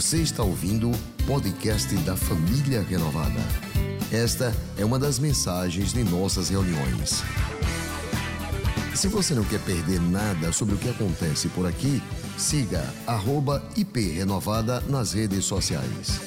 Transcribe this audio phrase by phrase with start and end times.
[0.00, 3.38] Você está ouvindo o podcast da Família Renovada.
[4.10, 7.22] Esta é uma das mensagens de nossas reuniões.
[8.96, 12.00] Se você não quer perder nada sobre o que acontece por aqui,
[12.38, 12.82] siga
[13.76, 16.18] @iprenovada nas redes sociais.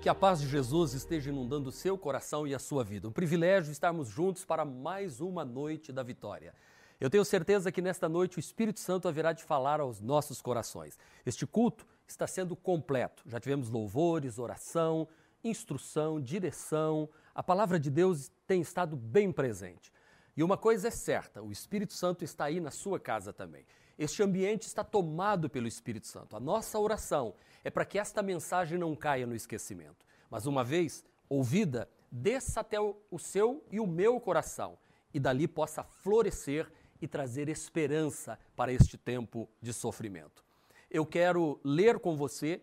[0.00, 3.08] Que a paz de Jesus esteja inundando o seu coração e a sua vida.
[3.08, 6.54] Um privilégio estarmos juntos para mais uma noite da vitória.
[7.00, 10.98] Eu tenho certeza que nesta noite o Espírito Santo haverá de falar aos nossos corações.
[11.26, 13.22] Este culto está sendo completo.
[13.26, 15.08] Já tivemos louvores, oração,
[15.42, 17.08] instrução, direção.
[17.34, 19.92] A palavra de Deus tem estado bem presente.
[20.36, 23.66] E uma coisa é certa: o Espírito Santo está aí na sua casa também.
[23.98, 26.36] Este ambiente está tomado pelo Espírito Santo.
[26.36, 30.06] A nossa oração é para que esta mensagem não caia no esquecimento.
[30.30, 34.78] Mas uma vez ouvida, desça até o seu e o meu coração
[35.12, 36.70] e dali possa florescer
[37.00, 40.44] e trazer esperança para este tempo de sofrimento.
[40.90, 42.62] Eu quero ler com você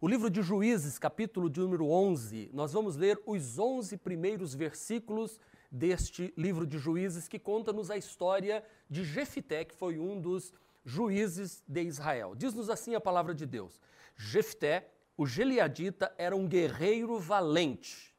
[0.00, 2.50] o livro de Juízes, capítulo de número 11.
[2.52, 5.38] Nós vamos ler os 11 primeiros versículos
[5.70, 10.52] deste livro de Juízes que conta-nos a história de Jefité, que foi um dos
[10.84, 12.34] juízes de Israel.
[12.34, 13.80] Diz-nos assim a palavra de Deus:
[14.16, 18.12] Jefté, o Geliadita, era um guerreiro valente.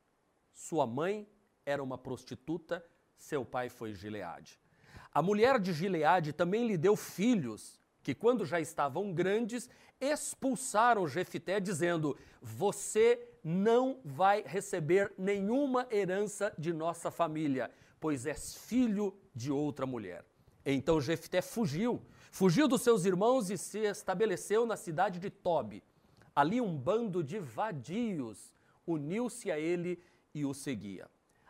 [0.53, 1.27] Sua mãe
[1.65, 2.83] era uma prostituta,
[3.17, 4.59] seu pai foi Gileade.
[5.13, 9.69] A mulher de Gileade também lhe deu filhos, que quando já estavam grandes,
[10.01, 17.69] expulsaram Jefité, dizendo: Você não vai receber nenhuma herança de nossa família,
[17.99, 20.25] pois és filho de outra mulher.
[20.65, 25.83] Então Jefté fugiu, fugiu dos seus irmãos e se estabeleceu na cidade de Tobi.
[26.35, 28.53] Ali um bando de vadios
[28.87, 30.01] uniu-se a ele
[30.33, 31.07] e o seguia.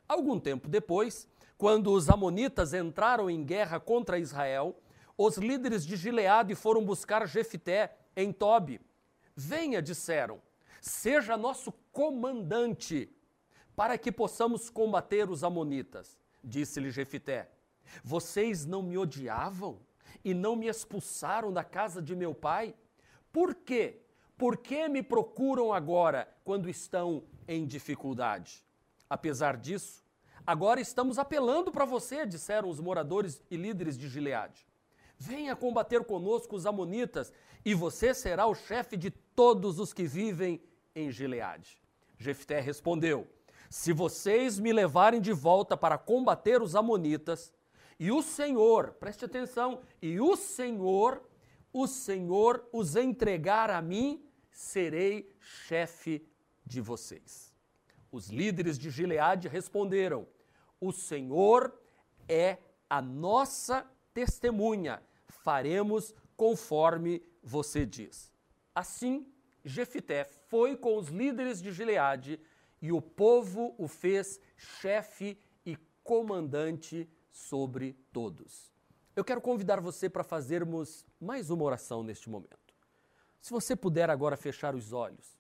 [0.08, 1.28] Algum tempo depois,
[1.64, 4.78] quando os amonitas entraram em guerra contra Israel,
[5.18, 8.82] os líderes de Gileade foram buscar Jefité em Tobi.
[9.34, 10.42] Venha, disseram,
[10.82, 13.10] seja nosso comandante,
[13.78, 16.20] para que possamos combater os amonitas.
[16.44, 17.50] Disse-lhe Jefité:
[18.04, 19.80] Vocês não me odiavam
[20.22, 22.76] e não me expulsaram da casa de meu pai?
[23.32, 24.02] Por quê?
[24.38, 28.66] Por que me procuram agora quando estão em dificuldade?
[29.10, 30.03] Apesar disso,
[30.46, 34.68] Agora estamos apelando para você, disseram os moradores e líderes de Gileade.
[35.18, 37.32] Venha combater conosco os Amonitas,
[37.64, 40.62] e você será o chefe de todos os que vivem
[40.94, 41.82] em Gileade.
[42.18, 43.26] Jefté respondeu:
[43.70, 47.54] Se vocês me levarem de volta para combater os Amonitas,
[47.98, 51.24] e o Senhor, preste atenção, e o Senhor,
[51.72, 56.28] o Senhor os entregar a mim, serei chefe
[56.66, 57.53] de vocês.
[58.14, 60.28] Os líderes de Gileade responderam:
[60.80, 61.74] O Senhor
[62.30, 68.32] é a nossa testemunha, faremos conforme você diz.
[68.76, 69.26] Assim,
[69.66, 72.40] Jefité foi com os líderes de Gileade
[72.80, 75.36] e o povo o fez chefe
[75.66, 78.72] e comandante sobre todos.
[79.16, 82.76] Eu quero convidar você para fazermos mais uma oração neste momento.
[83.42, 85.36] Se você puder agora fechar os olhos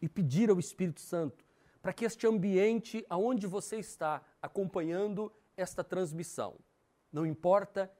[0.00, 1.43] e pedir ao Espírito Santo
[1.84, 6.54] para que este ambiente aonde você está acompanhando esta transmissão,
[7.12, 7.92] não importa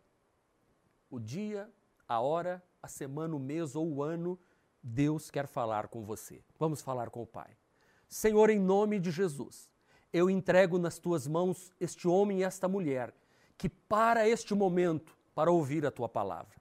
[1.10, 1.70] o dia,
[2.08, 4.40] a hora, a semana, o mês ou o ano,
[4.82, 6.42] Deus quer falar com você.
[6.58, 7.58] Vamos falar com o Pai.
[8.08, 9.70] Senhor, em nome de Jesus,
[10.14, 13.14] eu entrego nas tuas mãos este homem e esta mulher
[13.58, 16.56] que para este momento para ouvir a tua palavra.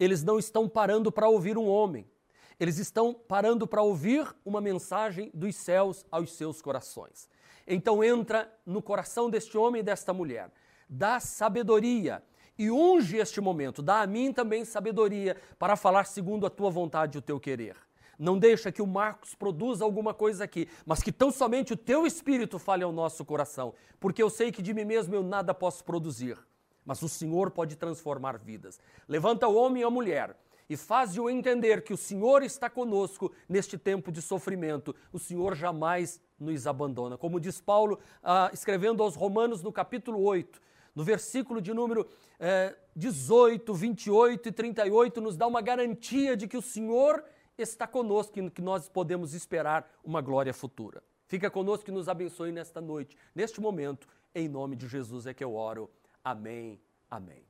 [0.00, 2.10] Eles não estão parando para ouvir um homem,
[2.58, 7.28] eles estão parando para ouvir uma mensagem dos céus aos seus corações.
[7.66, 10.50] Então entra no coração deste homem e desta mulher,
[10.88, 12.22] dá sabedoria
[12.58, 17.16] e unge este momento, dá a mim também sabedoria para falar segundo a tua vontade
[17.16, 17.76] e o teu querer.
[18.18, 22.04] Não deixa que o Marcos produza alguma coisa aqui, mas que tão somente o teu
[22.04, 25.84] espírito fale ao nosso coração, porque eu sei que de mim mesmo eu nada posso
[25.84, 26.36] produzir,
[26.84, 28.80] mas o Senhor pode transformar vidas.
[29.06, 30.36] Levanta o homem e a mulher
[30.68, 34.94] e faz-o entender que o Senhor está conosco neste tempo de sofrimento.
[35.12, 37.16] O Senhor jamais nos abandona.
[37.16, 40.60] Como diz Paulo, ah, escrevendo aos Romanos no capítulo 8,
[40.94, 42.06] no versículo de número
[42.38, 47.24] eh, 18, 28 e 38, nos dá uma garantia de que o Senhor
[47.56, 51.02] está conosco e que nós podemos esperar uma glória futura.
[51.26, 54.08] Fica conosco e nos abençoe nesta noite, neste momento.
[54.34, 55.90] Em nome de Jesus é que eu oro.
[56.24, 56.80] Amém.
[57.10, 57.44] Amém.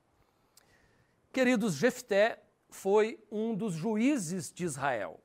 [1.33, 5.21] Queridos, Jefté foi um dos juízes de Israel.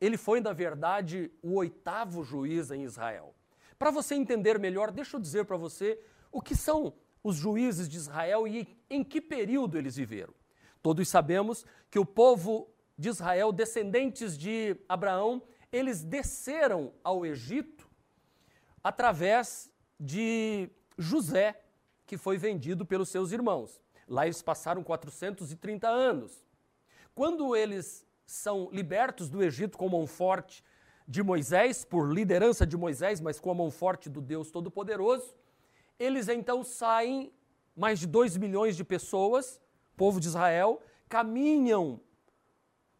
[0.00, 3.34] Ele foi, na verdade, o oitavo juiz em Israel.
[3.78, 5.98] Para você entender melhor, deixa eu dizer para você
[6.30, 10.34] o que são os juízes de Israel e em que período eles viveram.
[10.82, 12.68] Todos sabemos que o povo
[12.98, 15.42] de Israel, descendentes de Abraão,
[15.72, 17.88] eles desceram ao Egito
[18.82, 20.68] através de
[20.98, 21.60] José,
[22.06, 23.80] que foi vendido pelos seus irmãos.
[24.06, 26.44] Lá eles passaram 430 anos.
[27.14, 30.64] Quando eles são libertos do Egito com mão forte
[31.06, 35.34] de Moisés, por liderança de Moisés, mas com a mão forte do Deus Todo-Poderoso,
[35.98, 37.32] eles então saem,
[37.76, 39.60] mais de 2 milhões de pessoas,
[39.96, 42.00] povo de Israel, caminham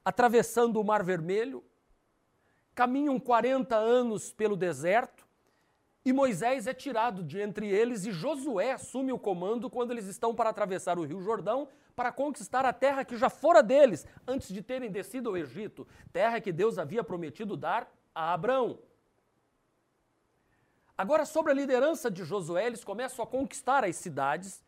[0.04, 1.64] atravessando o Mar Vermelho,
[2.74, 5.13] caminham 40 anos pelo deserto,
[6.04, 10.34] e Moisés é tirado de entre eles e Josué assume o comando quando eles estão
[10.34, 11.66] para atravessar o Rio Jordão
[11.96, 16.40] para conquistar a terra que já fora deles antes de terem descido ao Egito, terra
[16.40, 18.78] que Deus havia prometido dar a Abraão.
[20.96, 24.62] Agora, sobre a liderança de Josué, eles começam a conquistar as cidades,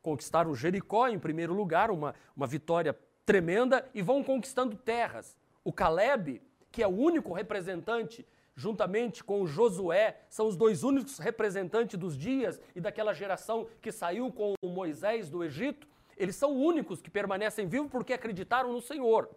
[0.00, 2.96] conquistaram Jericó em primeiro lugar, uma, uma vitória
[3.26, 5.36] tremenda, e vão conquistando terras.
[5.64, 6.40] O Caleb,
[6.70, 12.58] que é o único representante, juntamente com Josué, são os dois únicos representantes dos dias
[12.74, 15.86] e daquela geração que saiu com Moisés do Egito,
[16.16, 19.28] eles são únicos que permanecem vivos porque acreditaram no Senhor.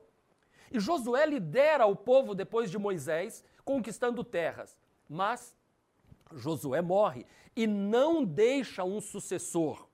[0.71, 4.77] E Josué lidera o povo depois de Moisés, conquistando terras.
[5.09, 5.53] Mas
[6.33, 7.25] Josué morre
[7.55, 9.87] e não deixa um sucessor.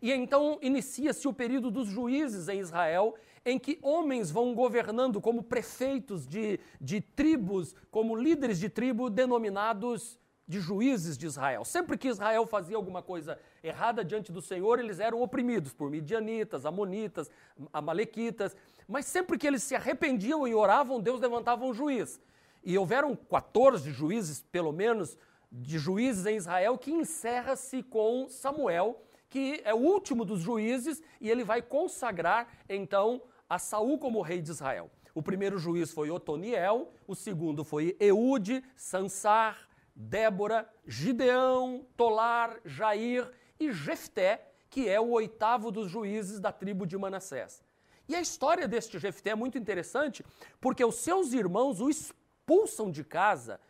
[0.00, 5.42] E então inicia-se o período dos juízes em Israel, em que homens vão governando como
[5.42, 10.18] prefeitos de, de tribos, como líderes de tribo denominados
[10.50, 11.64] de juízes de Israel.
[11.64, 16.66] Sempre que Israel fazia alguma coisa errada diante do Senhor, eles eram oprimidos por midianitas,
[16.66, 17.30] amonitas,
[17.72, 18.56] amalequitas,
[18.88, 22.20] mas sempre que eles se arrependiam e oravam, Deus levantava um juiz.
[22.64, 25.16] E houveram 14 juízes, pelo menos,
[25.52, 29.00] de juízes em Israel, que encerra-se com Samuel,
[29.30, 34.42] que é o último dos juízes, e ele vai consagrar então a Saul como rei
[34.42, 34.90] de Israel.
[35.14, 43.72] O primeiro juiz foi Otoniel, o segundo foi Eude, Sansar, Débora, Gideão, Tolar, Jair e
[43.72, 47.62] Jefté, que é o oitavo dos juízes da tribo de Manassés.
[48.08, 50.24] E a história deste Jefté é muito interessante,
[50.60, 53.60] porque os seus irmãos o expulsam de casa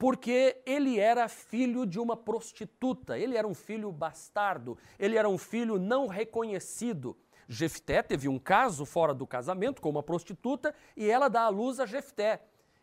[0.00, 5.36] porque ele era filho de uma prostituta, ele era um filho bastardo, ele era um
[5.36, 7.14] filho não reconhecido.
[7.46, 11.78] Jefté teve um caso fora do casamento com uma prostituta e ela dá à luz
[11.78, 12.40] a Jefté.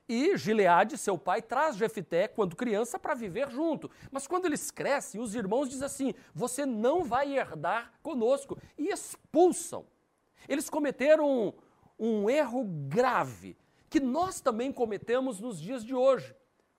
[0.07, 3.89] E Gileade, seu pai, traz Jefté quando criança para viver junto.
[4.11, 8.59] Mas quando eles crescem, os irmãos dizem assim: você não vai herdar conosco.
[8.77, 9.87] E expulsam.
[10.47, 11.53] Eles cometeram um,
[11.97, 13.57] um erro grave
[13.89, 16.35] que nós também cometemos nos dias de hoje.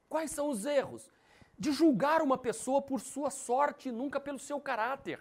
[0.09, 1.11] Quais são os erros?
[1.59, 5.21] De julgar uma pessoa por sua sorte e nunca pelo seu caráter.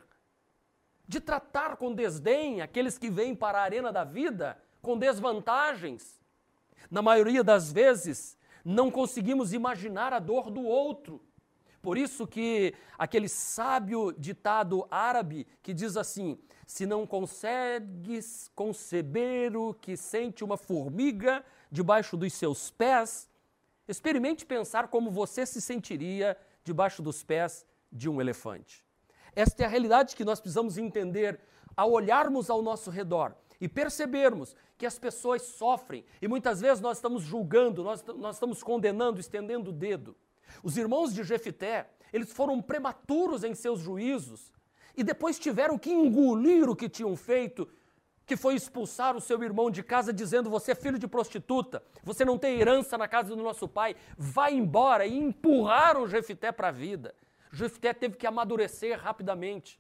[1.08, 6.20] De tratar com desdém aqueles que vêm para a arena da vida com desvantagens.
[6.90, 11.22] Na maioria das vezes, não conseguimos imaginar a dor do outro.
[11.82, 19.74] Por isso que aquele sábio ditado árabe que diz assim: se não consegues conceber o
[19.74, 23.30] que sente uma formiga debaixo dos seus pés,
[23.88, 28.84] Experimente pensar como você se sentiria debaixo dos pés de um elefante.
[29.36, 31.40] Esta é a realidade que nós precisamos entender
[31.76, 36.98] ao olharmos ao nosso redor e percebermos que as pessoas sofrem e muitas vezes nós
[36.98, 40.16] estamos julgando, nós, nós estamos condenando, estendendo o dedo.
[40.64, 44.52] Os irmãos de Jefité, eles foram prematuros em seus juízos
[44.96, 47.68] e depois tiveram que engolir o que tinham feito
[48.28, 52.26] que foi expulsar o seu irmão de casa dizendo: Você é filho de prostituta, você
[52.26, 55.06] não tem herança na casa do nosso pai, vai embora.
[55.06, 57.16] E empurraram Jefité para a vida.
[57.54, 59.80] Jefité teve que amadurecer rapidamente.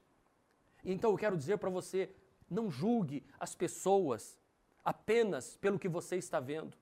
[0.83, 2.09] Então eu quero dizer para você:
[2.49, 4.39] não julgue as pessoas
[4.83, 6.77] apenas pelo que você está vendo.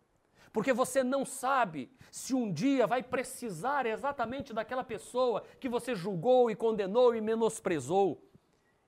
[0.54, 6.50] Porque você não sabe se um dia vai precisar exatamente daquela pessoa que você julgou
[6.50, 8.24] e condenou e menosprezou.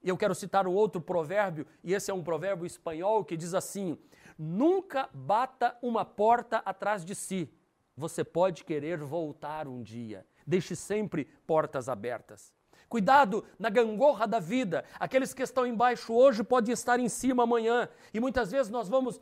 [0.07, 3.53] E eu quero citar um outro provérbio, e esse é um provérbio espanhol que diz
[3.53, 3.97] assim:
[4.39, 7.51] Nunca bata uma porta atrás de si.
[7.93, 10.25] Você pode querer voltar um dia.
[10.45, 12.53] Deixe sempre portas abertas.
[12.87, 14.85] Cuidado na gangorra da vida.
[14.97, 17.89] Aqueles que estão embaixo hoje podem estar em cima amanhã.
[18.13, 19.19] E muitas vezes nós vamos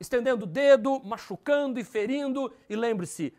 [0.00, 2.52] estendendo o dedo, machucando e ferindo.
[2.68, 3.32] E lembre-se,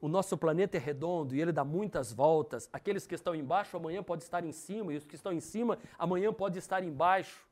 [0.00, 2.68] o nosso planeta é redondo e ele dá muitas voltas.
[2.72, 5.78] Aqueles que estão embaixo amanhã podem estar em cima e os que estão em cima
[5.98, 7.49] amanhã podem estar embaixo.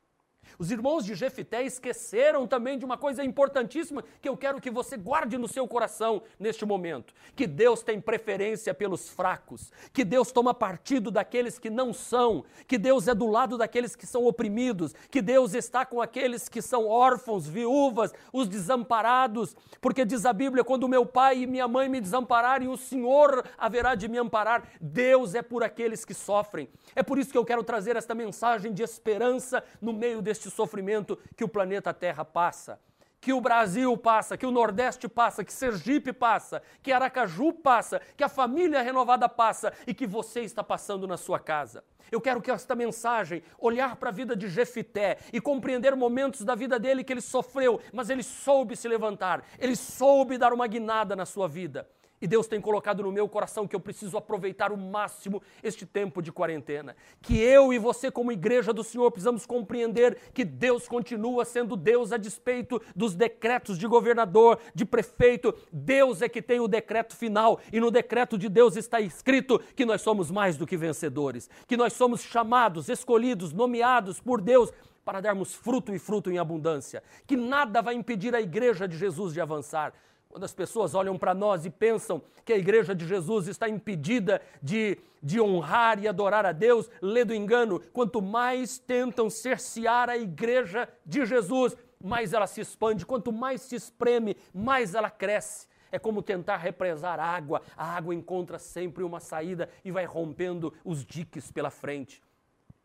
[0.59, 4.97] Os irmãos de Jefité esqueceram também de uma coisa importantíssima que eu quero que você
[4.97, 10.53] guarde no seu coração neste momento: que Deus tem preferência pelos fracos, que Deus toma
[10.53, 15.23] partido daqueles que não são, que Deus é do lado daqueles que são oprimidos, que
[15.23, 20.89] Deus está com aqueles que são órfãos, viúvas, os desamparados, porque diz a Bíblia: quando
[20.89, 24.65] meu pai e minha mãe me desampararem, o Senhor haverá de me amparar.
[24.81, 26.69] Deus é por aqueles que sofrem.
[26.97, 30.57] É por isso que eu quero trazer esta mensagem de esperança no meio deste este
[30.57, 32.79] sofrimento que o planeta Terra passa,
[33.21, 38.23] que o Brasil passa, que o Nordeste passa, que Sergipe passa, que Aracaju passa, que
[38.23, 41.83] a família renovada passa e que você está passando na sua casa.
[42.13, 46.55] Eu quero que esta mensagem, olhar para a vida de Jefité e compreender momentos da
[46.55, 51.17] vida dele que ele sofreu, mas ele soube se levantar, ele soube dar uma guinada
[51.17, 51.89] na sua vida.
[52.21, 56.21] E Deus tem colocado no meu coração que eu preciso aproveitar o máximo este tempo
[56.21, 56.97] de quarentena.
[57.23, 62.13] Que eu e você, como igreja do Senhor, precisamos compreender que Deus continua sendo Deus
[62.13, 65.55] a despeito dos decretos de governador, de prefeito.
[65.73, 67.61] Deus é que tem o decreto final.
[67.73, 71.49] E no decreto de Deus está escrito que nós somos mais do que vencedores.
[71.67, 74.73] Que nós somos chamados, escolhidos, nomeados por Deus
[75.09, 77.03] para darmos fruto e fruto em abundância.
[77.27, 79.95] Que nada vai impedir a igreja de Jesus de avançar.
[80.29, 84.43] Quando as pessoas olham para nós e pensam que a igreja de Jesus está impedida
[84.63, 87.81] de, de honrar e adorar a Deus, lê do engano.
[87.93, 93.07] Quanto mais tentam cercear a igreja de Jesus, mais ela se expande.
[93.07, 95.67] Quanto mais se espreme, mais ela cresce.
[95.91, 97.63] É como tentar represar água.
[97.75, 102.23] A água encontra sempre uma saída e vai rompendo os diques pela frente.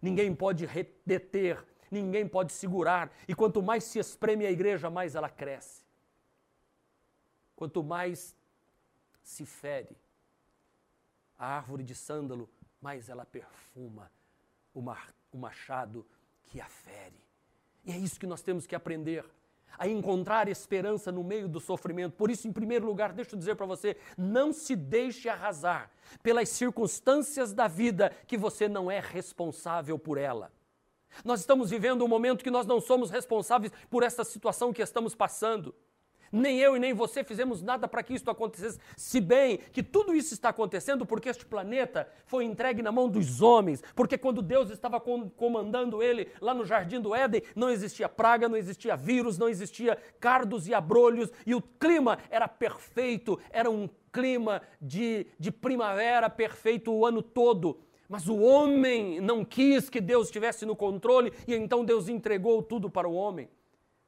[0.02, 0.68] Ninguém pode
[1.06, 3.12] deter, ninguém pode segurar.
[3.28, 5.83] E quanto mais se espreme a igreja, mais ela cresce.
[7.56, 8.36] Quanto mais
[9.22, 9.96] se fere
[11.38, 12.50] a árvore de sândalo,
[12.82, 14.12] mais ela perfuma
[14.74, 16.06] o machado
[16.46, 17.22] que a fere.
[17.86, 19.26] E é isso que nós temos que aprender
[19.78, 22.16] a encontrar esperança no meio do sofrimento.
[22.16, 25.92] Por isso, em primeiro lugar, deixa eu dizer para você: não se deixe arrasar
[26.22, 30.52] pelas circunstâncias da vida que você não é responsável por ela.
[31.24, 35.14] Nós estamos vivendo um momento que nós não somos responsáveis por essa situação que estamos
[35.14, 35.74] passando.
[36.34, 38.80] Nem eu e nem você fizemos nada para que isso acontecesse.
[38.98, 43.40] Se bem que tudo isso está acontecendo porque este planeta foi entregue na mão dos
[43.40, 48.50] homens, porque quando Deus estava comandando ele lá no jardim do Éden, não existia praga,
[48.50, 53.88] não existia vírus, não existia cardos e abrolhos, e o clima era perfeito, era um
[54.12, 57.80] clima de, de primavera perfeito o ano todo.
[58.10, 62.90] Mas o homem não quis que Deus estivesse no controle e então Deus entregou tudo
[62.90, 63.50] para o homem.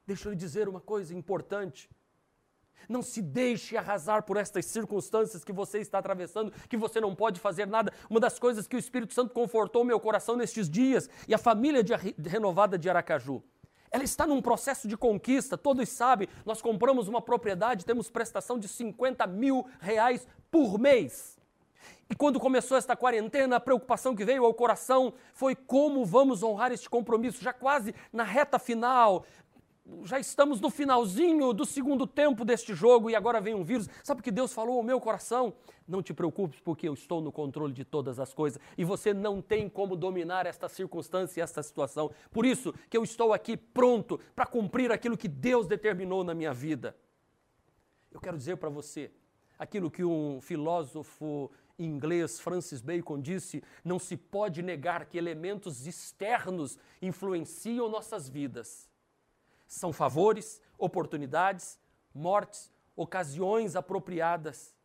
[0.08, 1.90] Deixa eu lhe dizer uma coisa importante.
[2.88, 7.40] Não se deixe arrasar por estas circunstâncias que você está atravessando, que você não pode
[7.40, 7.92] fazer nada.
[8.10, 11.84] Uma das coisas que o Espírito Santo confortou meu coração nestes dias e a família
[11.84, 11.94] de,
[12.28, 13.44] renovada de Aracaju.
[13.92, 18.68] Ela está num processo de conquista, todos sabem, nós compramos uma propriedade, temos prestação de
[18.68, 21.38] 50 mil reais por mês.
[22.10, 26.72] E quando começou esta quarentena, a preocupação que veio ao coração foi como vamos honrar
[26.72, 29.26] este compromisso, já quase na reta final,
[30.04, 33.88] já estamos no finalzinho do segundo tempo deste jogo e agora vem um vírus.
[34.04, 35.54] Sabe o que Deus falou ao meu coração?
[35.88, 39.42] Não te preocupes, porque eu estou no controle de todas as coisas e você não
[39.42, 42.12] tem como dominar esta circunstância e esta situação.
[42.32, 46.54] Por isso que eu estou aqui pronto para cumprir aquilo que Deus determinou na minha
[46.54, 46.96] vida.
[48.12, 49.12] Eu quero dizer para você
[49.60, 56.80] aquilo que um filósofo inglês Francis Bacon disse: não se pode negar que elementos externos
[57.02, 58.90] influenciam nossas vidas
[59.68, 61.80] são favores, oportunidades,
[62.14, 64.76] mortes, ocasiões apropriadas.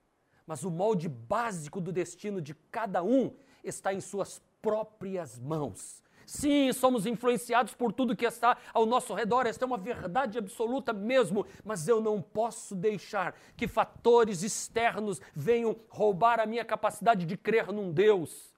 [0.46, 6.02] Mas o molde básico do destino de cada um está em suas próprias mãos.
[6.26, 10.92] Sim, somos influenciados por tudo que está ao nosso redor, esta é uma verdade absoluta
[10.92, 17.36] mesmo, mas eu não posso deixar que fatores externos venham roubar a minha capacidade de
[17.36, 18.49] crer num Deus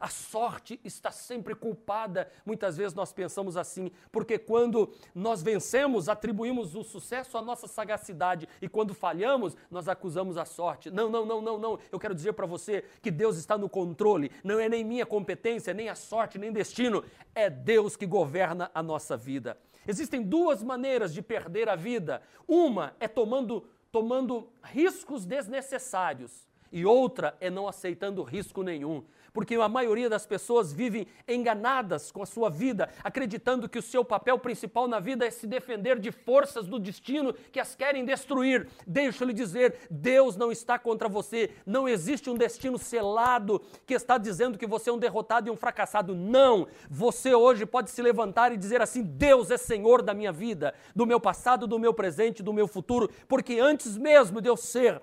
[0.00, 2.30] a sorte está sempre culpada.
[2.44, 8.48] Muitas vezes nós pensamos assim, porque quando nós vencemos, atribuímos o sucesso à nossa sagacidade
[8.62, 10.90] e quando falhamos, nós acusamos a sorte.
[10.90, 11.78] Não, não, não, não, não.
[11.92, 14.32] Eu quero dizer para você que Deus está no controle.
[14.42, 17.04] Não é nem minha competência, nem a sorte, nem destino.
[17.34, 19.58] É Deus que governa a nossa vida.
[19.86, 22.22] Existem duas maneiras de perder a vida.
[22.48, 29.04] Uma é tomando tomando riscos desnecessários e outra é não aceitando risco nenhum.
[29.32, 34.04] Porque a maioria das pessoas vivem enganadas com a sua vida, acreditando que o seu
[34.04, 38.68] papel principal na vida é se defender de forças do destino que as querem destruir.
[38.86, 43.94] Deixa eu lhe dizer, Deus não está contra você, não existe um destino selado que
[43.94, 46.14] está dizendo que você é um derrotado e um fracassado.
[46.14, 46.66] Não!
[46.88, 51.06] Você hoje pode se levantar e dizer assim: Deus é Senhor da minha vida, do
[51.06, 55.00] meu passado, do meu presente, do meu futuro, porque antes mesmo de eu ser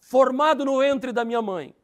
[0.00, 1.74] formado no ventre da minha mãe,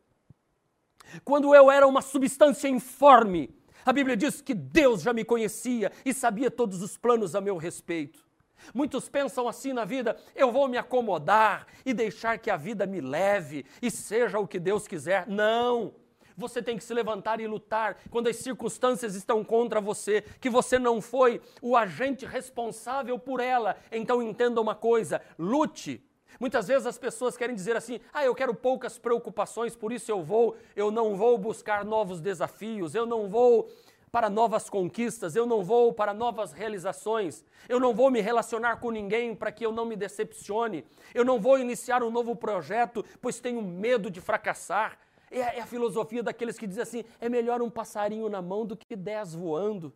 [1.24, 3.54] quando eu era uma substância informe,
[3.84, 7.56] a Bíblia diz que Deus já me conhecia e sabia todos os planos a meu
[7.56, 8.26] respeito.
[8.74, 13.00] Muitos pensam assim na vida: eu vou me acomodar e deixar que a vida me
[13.00, 15.26] leve e seja o que Deus quiser.
[15.26, 15.94] Não!
[16.36, 20.78] Você tem que se levantar e lutar quando as circunstâncias estão contra você, que você
[20.78, 23.76] não foi o agente responsável por ela.
[23.90, 26.05] Então entenda uma coisa: lute
[26.38, 30.22] Muitas vezes as pessoas querem dizer assim: "Ah, eu quero poucas preocupações, por isso eu
[30.22, 33.68] vou, eu não vou buscar novos desafios, eu não vou
[34.16, 38.90] para novas conquistas, eu não vou para novas realizações, eu não vou me relacionar com
[38.90, 43.40] ninguém para que eu não me decepcione, eu não vou iniciar um novo projeto, pois
[43.40, 44.98] tenho medo de fracassar.
[45.30, 48.76] É, é a filosofia daqueles que dizem assim: é melhor um passarinho na mão do
[48.76, 49.92] que dez voando.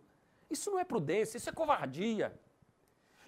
[0.50, 2.32] Isso não é prudência, isso é covardia.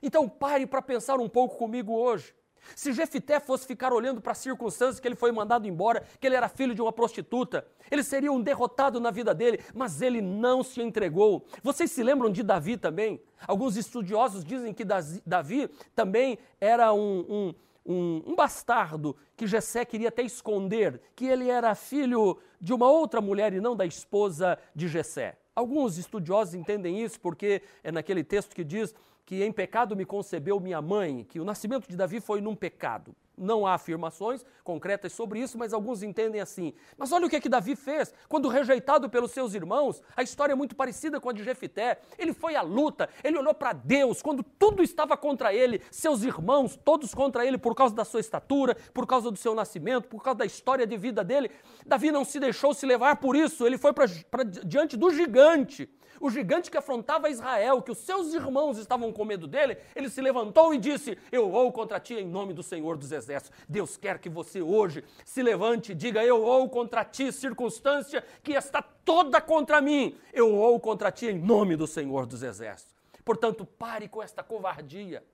[0.03, 2.35] Então pare para pensar um pouco comigo hoje.
[2.75, 6.37] Se Jefité fosse ficar olhando para as circunstâncias que ele foi mandado embora, que ele
[6.37, 10.63] era filho de uma prostituta, ele seria um derrotado na vida dele, mas ele não
[10.63, 11.45] se entregou.
[11.63, 13.21] Vocês se lembram de Davi também?
[13.47, 14.85] Alguns estudiosos dizem que
[15.27, 17.55] Davi também era um, um,
[17.85, 23.21] um, um bastardo que Jessé queria até esconder, que ele era filho de uma outra
[23.21, 25.37] mulher e não da esposa de Jessé.
[25.55, 30.59] Alguns estudiosos entendem isso porque é naquele texto que diz que em pecado me concebeu
[30.59, 33.15] minha mãe, que o nascimento de Davi foi num pecado.
[33.37, 36.75] Não há afirmações concretas sobre isso, mas alguns entendem assim.
[36.99, 38.13] Mas olha o que, é que Davi fez.
[38.29, 41.99] Quando rejeitado pelos seus irmãos, a história é muito parecida com a de Jefité.
[42.19, 46.79] Ele foi à luta, ele olhou para Deus, quando tudo estava contra ele, seus irmãos,
[46.85, 50.41] todos contra ele por causa da sua estatura, por causa do seu nascimento, por causa
[50.41, 51.51] da história de vida dele.
[51.87, 55.89] Davi não se deixou se levar por isso, ele foi para diante do gigante
[56.23, 60.21] o gigante que afrontava Israel, que os seus irmãos estavam com medo dele, ele se
[60.21, 63.59] levantou e disse: Eu vou contra ti em nome do Senhor dos Exércitos.
[63.69, 68.53] Deus quer que você hoje se levante e diga: Eu vou contra ti, circunstância que
[68.53, 70.17] está toda contra mim.
[70.33, 72.95] Eu vou contra ti em nome do Senhor dos Exércitos.
[73.25, 75.25] Portanto, pare com esta covardia.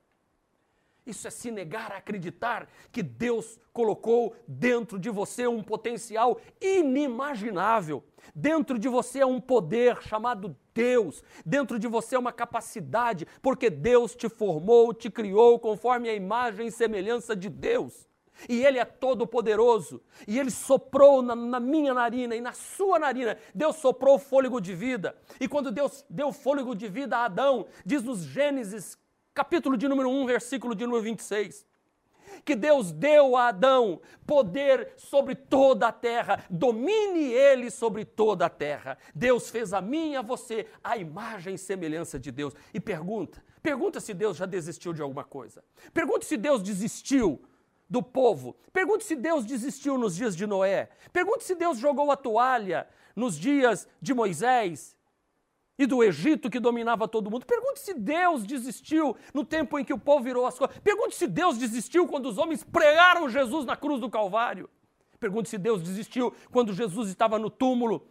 [1.08, 8.04] Isso é se negar a acreditar que Deus colocou dentro de você um potencial inimaginável.
[8.34, 11.22] Dentro de você é um poder chamado Deus.
[11.46, 16.66] Dentro de você é uma capacidade, porque Deus te formou, te criou conforme a imagem
[16.66, 18.06] e semelhança de Deus.
[18.46, 20.02] E Ele é todo-poderoso.
[20.26, 23.38] E Ele soprou na, na, minha narina e na sua narina.
[23.54, 25.16] Deus soprou fôlego de vida.
[25.40, 28.98] E quando Deus deu fôlego de vida a Adão, diz nos Gênesis
[29.38, 31.64] capítulo de número 1, versículo de número 26.
[32.44, 38.50] Que Deus deu a Adão poder sobre toda a terra, domine ele sobre toda a
[38.50, 38.98] terra.
[39.14, 42.52] Deus fez a mim e a você a imagem e semelhança de Deus.
[42.74, 45.62] E pergunta: pergunta se Deus já desistiu de alguma coisa.
[45.94, 47.40] Pergunta se Deus desistiu
[47.88, 48.56] do povo.
[48.72, 50.88] Pergunte se Deus desistiu nos dias de Noé.
[51.12, 54.97] Pergunte se Deus jogou a toalha nos dias de Moisés
[55.78, 57.46] e do Egito que dominava todo mundo.
[57.46, 60.78] Pergunte se Deus desistiu no tempo em que o povo virou as costas.
[60.80, 64.68] Pergunte se Deus desistiu quando os homens pregaram Jesus na cruz do Calvário.
[65.20, 68.06] Pergunte se Deus desistiu quando Jesus estava no túmulo.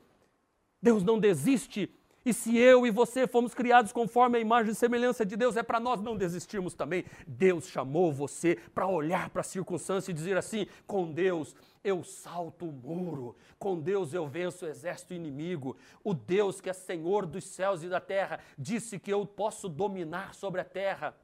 [0.82, 1.94] Deus não desiste.
[2.28, 5.64] E se eu e você fomos criados conforme a imagem e semelhança de Deus, é
[5.64, 7.06] para nós não desistirmos também.
[7.26, 12.68] Deus chamou você para olhar para a circunstância e dizer assim: com Deus eu salto
[12.68, 13.38] o muro.
[13.58, 15.78] Com Deus eu venço o exército inimigo.
[16.04, 20.34] O Deus que é Senhor dos céus e da terra disse que eu posso dominar
[20.34, 21.16] sobre a terra.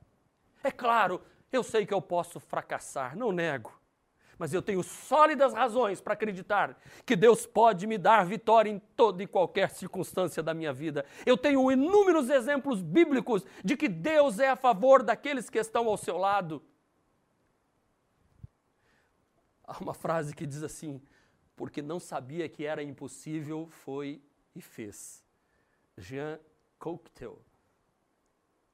[0.64, 1.20] É claro,
[1.52, 3.83] eu sei que eu posso fracassar, não nego.
[4.38, 9.22] Mas eu tenho sólidas razões para acreditar que Deus pode me dar vitória em toda
[9.22, 11.06] e qualquer circunstância da minha vida.
[11.26, 15.98] Eu tenho inúmeros exemplos bíblicos de que Deus é a favor daqueles que estão ao
[15.98, 16.64] seu lado.
[19.66, 21.02] Há uma frase que diz assim:
[21.56, 24.22] porque não sabia que era impossível, foi
[24.56, 25.24] e fez.
[25.98, 26.40] Jean
[26.80, 27.40] Cocteau.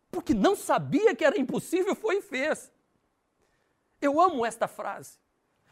[0.10, 2.72] Porque não sabia que era impossível, foi e fez.
[4.02, 5.20] Eu amo esta frase.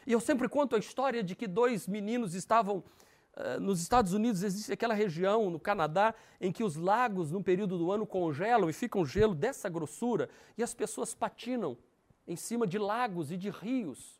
[0.07, 4.41] E eu sempre conto a história de que dois meninos estavam uh, nos Estados Unidos,
[4.41, 8.73] existe aquela região, no Canadá, em que os lagos, no período do ano, congelam e
[8.73, 11.77] ficam gelo dessa grossura, e as pessoas patinam
[12.25, 14.17] em cima de lagos e de rios.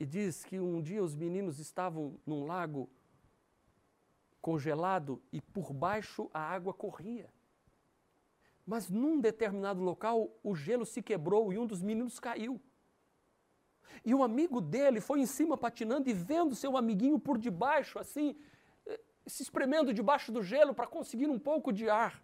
[0.00, 2.88] E diz que um dia os meninos estavam num lago
[4.40, 7.28] congelado e por baixo a água corria.
[8.64, 12.60] Mas num determinado local o gelo se quebrou e um dos meninos caiu.
[14.04, 18.36] E um amigo dele foi em cima patinando e vendo seu amiguinho por debaixo, assim,
[18.86, 22.22] eh, se espremendo debaixo do gelo para conseguir um pouco de ar.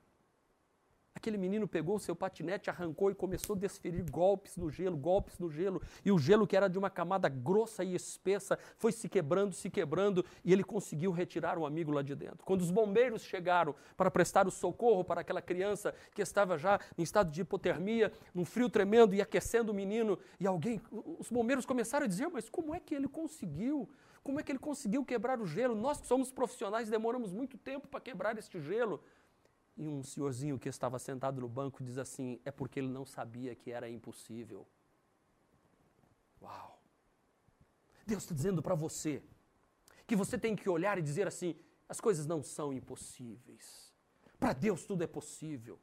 [1.18, 5.36] Aquele menino pegou o seu patinete, arrancou e começou a desferir golpes no gelo, golpes
[5.36, 5.82] no gelo.
[6.04, 9.68] E o gelo, que era de uma camada grossa e espessa, foi se quebrando, se
[9.68, 12.44] quebrando, e ele conseguiu retirar o amigo lá de dentro.
[12.44, 17.02] Quando os bombeiros chegaram para prestar o socorro para aquela criança que estava já em
[17.02, 20.80] estado de hipotermia, num frio tremendo e aquecendo o menino, e alguém,
[21.18, 23.88] os bombeiros começaram a dizer: Mas como é que ele conseguiu?
[24.22, 25.74] Como é que ele conseguiu quebrar o gelo?
[25.74, 29.00] Nós que somos profissionais demoramos muito tempo para quebrar este gelo.
[29.78, 33.54] E um senhorzinho que estava sentado no banco diz assim: é porque ele não sabia
[33.54, 34.66] que era impossível.
[36.42, 36.82] Uau!
[38.04, 39.22] Deus está dizendo para você
[40.04, 41.54] que você tem que olhar e dizer assim:
[41.88, 43.94] as coisas não são impossíveis.
[44.36, 45.78] Para Deus tudo é possível.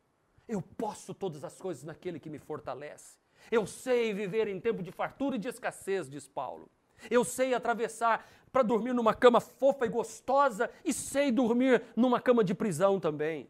[0.46, 3.18] Eu posso todas as coisas naquele que me fortalece.
[3.50, 6.70] Eu sei viver em tempo de fartura e de escassez, diz Paulo.
[7.10, 12.44] Eu sei atravessar para dormir numa cama fofa e gostosa e sei dormir numa cama
[12.44, 13.50] de prisão também.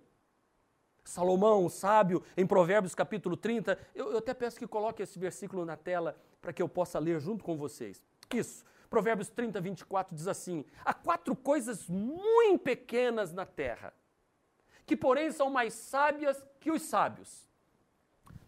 [1.06, 3.78] Salomão, o sábio, em Provérbios capítulo 30.
[3.94, 7.20] Eu, eu até peço que coloque esse versículo na tela para que eu possa ler
[7.20, 8.04] junto com vocês.
[8.34, 8.66] Isso.
[8.90, 13.94] Provérbios 30, 24 diz assim: Há quatro coisas muito pequenas na terra,
[14.86, 17.48] que porém são mais sábias que os sábios.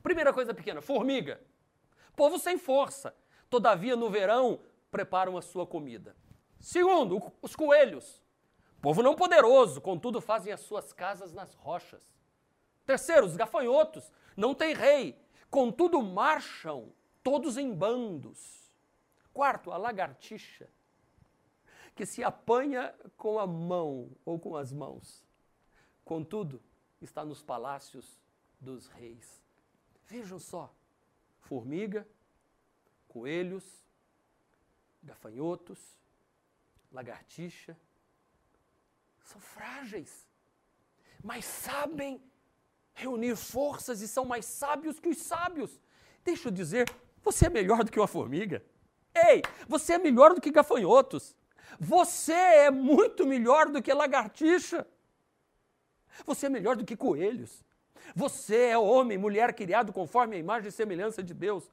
[0.02, 1.40] Primeira coisa pequena: formiga.
[2.16, 3.16] Povo sem força,
[3.50, 6.16] todavia no verão preparam a sua comida.
[6.60, 8.20] Segundo, os coelhos.
[8.82, 12.17] Povo não poderoso, contudo fazem as suas casas nas rochas.
[12.88, 14.10] Terceiro, os gafanhotos.
[14.38, 15.22] Não tem rei,
[15.52, 18.72] contudo marcham todos em bandos.
[19.34, 20.70] Quarto, a lagartixa,
[21.94, 25.22] que se apanha com a mão ou com as mãos.
[26.06, 26.64] Contudo,
[27.02, 28.18] está nos palácios
[28.58, 29.44] dos reis.
[30.06, 30.74] Vejam só:
[31.42, 32.08] formiga,
[33.10, 33.66] coelhos,
[35.04, 36.00] gafanhotos,
[36.90, 37.78] lagartixa.
[39.26, 40.26] São frágeis,
[41.22, 42.22] mas sabem
[42.98, 45.80] reunir forças e são mais sábios que os sábios.
[46.26, 46.92] Deixa eu dizer,
[47.24, 48.64] você é melhor do que uma formiga.
[49.16, 51.36] Ei, você é melhor do que gafanhotos.
[51.80, 54.86] Você é muito melhor do que lagartixa.
[56.26, 57.64] Você é melhor do que coelhos.
[58.16, 61.70] Você é homem, mulher criado conforme a imagem e semelhança de Deus.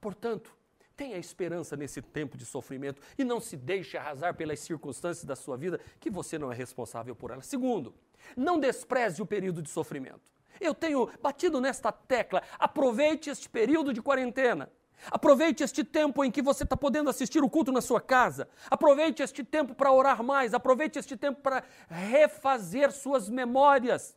[0.00, 0.56] Portanto,
[0.96, 5.56] tenha esperança nesse tempo de sofrimento e não se deixe arrasar pelas circunstâncias da sua
[5.56, 7.46] vida que você não é responsável por elas.
[7.46, 7.94] Segundo,
[8.34, 10.32] não despreze o período de sofrimento.
[10.62, 12.42] Eu tenho batido nesta tecla.
[12.58, 14.70] Aproveite este período de quarentena.
[15.10, 18.48] Aproveite este tempo em que você está podendo assistir o culto na sua casa.
[18.70, 20.54] Aproveite este tempo para orar mais.
[20.54, 24.14] Aproveite este tempo para refazer suas memórias.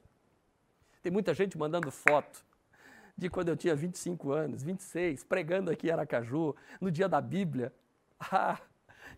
[1.01, 2.45] Tem muita gente mandando foto
[3.17, 7.73] de quando eu tinha 25 anos, 26, pregando aqui em Aracaju, no dia da Bíblia.
[8.19, 8.59] Ah,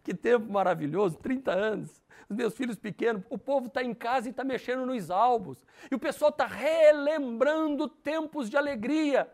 [0.04, 4.32] que tempo maravilhoso, 30 anos os meus filhos pequenos, o povo está em casa e
[4.32, 5.66] está mexendo nos álbuns.
[5.90, 9.32] E o pessoal está relembrando tempos de alegria.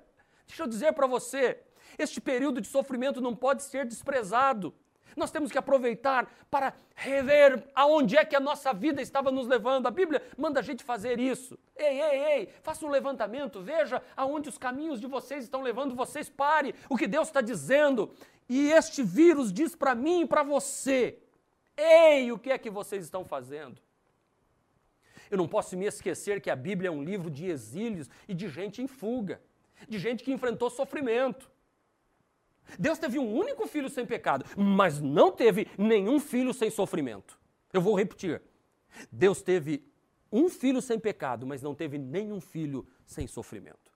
[0.48, 1.60] Deixa eu dizer para você,
[1.98, 4.74] este período de sofrimento não pode ser desprezado.
[5.16, 9.88] Nós temos que aproveitar para rever aonde é que a nossa vida estava nos levando.
[9.88, 11.58] A Bíblia manda a gente fazer isso.
[11.76, 16.30] Ei, ei, ei, faça um levantamento, veja aonde os caminhos de vocês estão levando vocês.
[16.30, 18.12] Pare o que Deus está dizendo.
[18.48, 21.20] E este vírus diz para mim e para você
[21.76, 23.82] Ei, o que é que vocês estão fazendo?
[25.30, 28.48] Eu não posso me esquecer que a Bíblia é um livro de exílios e de
[28.48, 29.42] gente em fuga,
[29.90, 31.50] de gente que enfrentou sofrimento.
[32.78, 37.40] Deus teve um único filho sem pecado, mas não teve nenhum filho sem sofrimento.
[37.72, 38.42] Eu vou repetir.
[39.12, 39.86] Deus teve
[40.32, 43.92] um filho sem pecado, mas não teve nenhum filho sem sofrimento.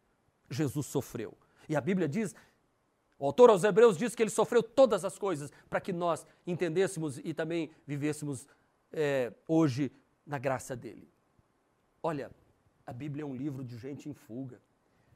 [0.49, 1.37] Jesus sofreu.
[1.67, 2.35] E a Bíblia diz
[3.19, 7.17] o autor aos Hebreus diz que ele sofreu todas as coisas para que nós entendêssemos
[7.17, 8.47] e também vivêssemos
[8.91, 9.91] é, hoje
[10.25, 11.09] na graça dele.
[12.03, 12.29] Olha,
[12.85, 14.61] a Bíblia é um livro de gente em fuga.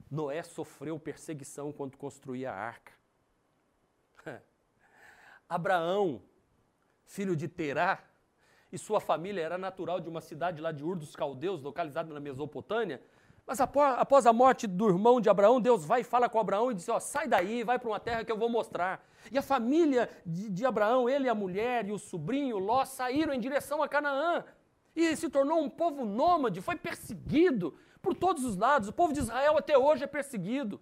[0.10, 2.92] Noé sofreu perseguição quando construía a arca.
[5.48, 6.22] Abraão,
[7.06, 8.04] filho de Terá,
[8.72, 12.20] e sua família era natural de uma cidade lá de Ur dos Caldeus, localizada na
[12.20, 13.02] Mesopotâmia,
[13.46, 16.76] mas após a morte do irmão de Abraão, Deus vai e fala com Abraão e
[16.76, 19.06] diz: ó, sai daí, vai para uma terra que eu vou mostrar.
[19.32, 23.40] E a família de, de Abraão, ele, a mulher e o sobrinho Ló saíram em
[23.40, 24.46] direção a Canaã.
[24.96, 28.90] E se tornou um povo nômade, foi perseguido por todos os lados.
[28.90, 30.80] O povo de Israel até hoje é perseguido.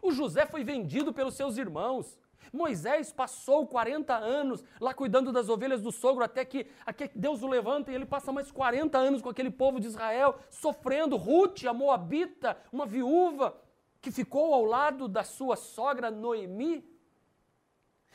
[0.00, 2.18] O José foi vendido pelos seus irmãos.
[2.52, 7.42] Moisés passou 40 anos lá cuidando das ovelhas do sogro, até que, até que Deus
[7.42, 11.16] o levanta e ele passa mais 40 anos com aquele povo de Israel, sofrendo.
[11.16, 13.56] Ruth, a Moabita, uma viúva
[14.00, 16.84] que ficou ao lado da sua sogra Noemi,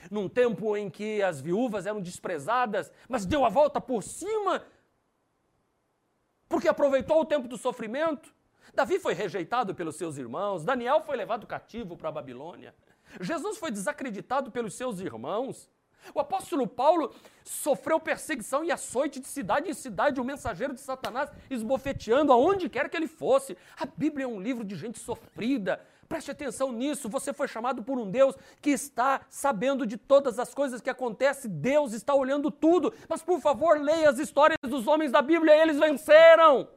[0.10, 4.66] num tempo em que as viúvas eram desprezadas, mas deu a volta por cima,
[6.48, 8.34] porque aproveitou o tempo do sofrimento.
[8.74, 12.74] Davi foi rejeitado pelos seus irmãos, Daniel foi levado cativo para a Babilônia.
[13.20, 15.70] Jesus foi desacreditado pelos seus irmãos.
[16.16, 21.30] O apóstolo Paulo sofreu perseguição e açoite de cidade em cidade, o mensageiro de Satanás
[21.50, 23.56] esbofeteando aonde quer que ele fosse.
[23.80, 25.80] A Bíblia é um livro de gente sofrida.
[26.10, 27.08] Preste atenção nisso.
[27.08, 31.50] Você foi chamado por um Deus que está sabendo de todas as coisas que acontecem.
[31.50, 32.94] Deus está olhando tudo.
[33.08, 35.56] Mas, por favor, leia as histórias dos homens da Bíblia.
[35.56, 36.68] Eles venceram.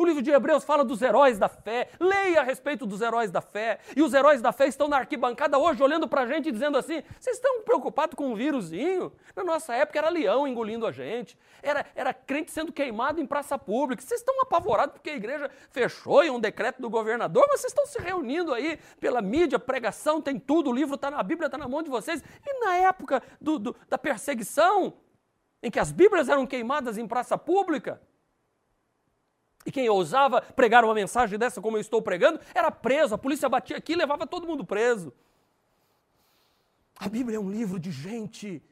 [0.00, 1.90] O livro de Hebreus fala dos heróis da fé.
[2.00, 3.80] Leia a respeito dos heróis da fé.
[3.94, 6.78] E os heróis da fé estão na arquibancada hoje olhando para a gente e dizendo
[6.78, 9.12] assim: vocês estão preocupados com um vírusinho?
[9.36, 11.38] Na nossa época era leão engolindo a gente.
[11.62, 14.00] Era, era crente sendo queimado em praça pública.
[14.00, 17.84] Vocês estão apavorados porque a igreja fechou em um decreto do governador, mas vocês estão
[17.84, 21.68] se reunindo aí pela mídia, pregação, tem tudo, o livro está na Bíblia, está na
[21.68, 22.24] mão de vocês.
[22.46, 24.94] E na época do, do, da perseguição,
[25.62, 28.00] em que as Bíblias eram queimadas em praça pública,
[29.64, 33.14] e quem ousava pregar uma mensagem dessa como eu estou pregando, era preso.
[33.14, 35.12] A polícia batia aqui e levava todo mundo preso.
[36.98, 38.62] A Bíblia é um livro de gente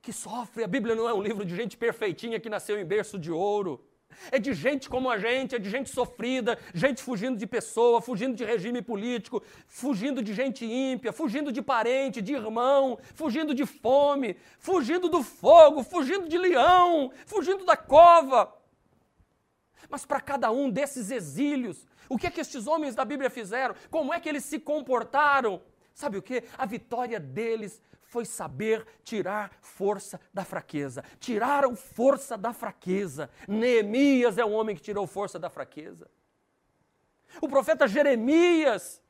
[0.00, 0.62] que sofre.
[0.62, 3.84] A Bíblia não é um livro de gente perfeitinha que nasceu em berço de ouro.
[4.30, 8.36] É de gente como a gente, é de gente sofrida, gente fugindo de pessoa, fugindo
[8.36, 14.36] de regime político, fugindo de gente ímpia, fugindo de parente, de irmão, fugindo de fome,
[14.58, 18.52] fugindo do fogo, fugindo de leão, fugindo da cova.
[19.94, 23.76] Mas para cada um desses exílios, o que é que estes homens da Bíblia fizeram?
[23.92, 25.62] Como é que eles se comportaram?
[25.94, 26.42] Sabe o que?
[26.58, 31.04] A vitória deles foi saber tirar força da fraqueza.
[31.20, 33.30] Tiraram força da fraqueza.
[33.46, 36.10] Neemias é um homem que tirou força da fraqueza.
[37.40, 39.00] O profeta Jeremias.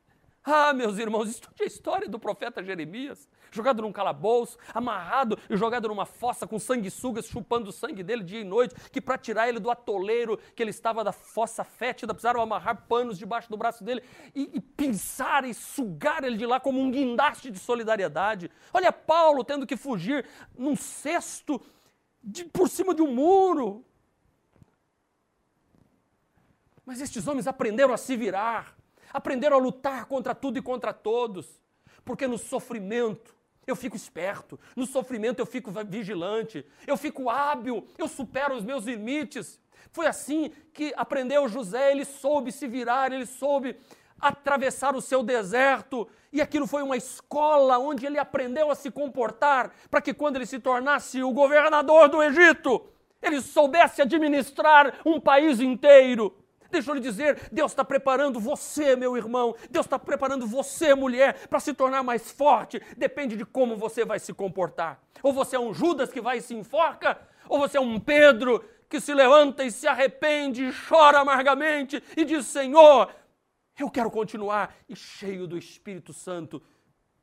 [0.45, 5.89] Ah, meus irmãos, estude a história do profeta Jeremias jogado num calabouço, amarrado e jogado
[5.89, 9.61] numa fossa com sanguessugas, chupando o sangue dele dia e noite, que para tirar ele
[9.61, 14.03] do atoleiro que ele estava da fossa fétida, precisaram amarrar panos debaixo do braço dele
[14.35, 18.51] e, e pensar e sugar ele de lá como um guindaste de solidariedade.
[18.73, 20.27] Olha Paulo tendo que fugir
[20.59, 21.61] num cesto
[22.23, 23.85] de, por cima de um muro.
[26.85, 28.77] Mas estes homens aprenderam a se virar,
[29.15, 31.63] aprenderam a lutar contra tudo e contra todos,
[32.05, 33.33] porque no sofrimento
[33.65, 38.85] eu fico esperto, no sofrimento eu fico vigilante, eu fico hábil, eu supero os meus
[38.85, 39.61] limites.
[39.93, 43.77] Foi assim que aprendeu José, ele soube se virar, ele soube
[44.21, 49.73] atravessar o seu deserto, e aquilo foi uma escola onde ele aprendeu a se comportar,
[49.89, 52.85] para que quando ele se tornasse o governador do Egito,
[53.23, 56.44] ele soubesse administrar um país inteiro.
[56.75, 61.47] Deixa eu lhe dizer, Deus está preparando você, meu irmão, Deus está preparando você, mulher,
[61.47, 62.83] para se tornar mais forte.
[62.97, 65.01] Depende de como você vai se comportar.
[65.23, 67.17] Ou você é um Judas que vai e se enforca,
[67.49, 72.25] ou você é um Pedro que se levanta e se arrepende, e chora amargamente e
[72.25, 73.09] diz: Senhor,
[73.79, 74.75] eu quero continuar.
[74.89, 76.61] E cheio do Espírito Santo,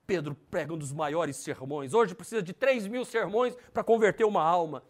[0.08, 1.94] Pedro prega um dos maiores sermões.
[1.94, 4.82] Hoje precisa de 3 mil sermões para converter uma alma.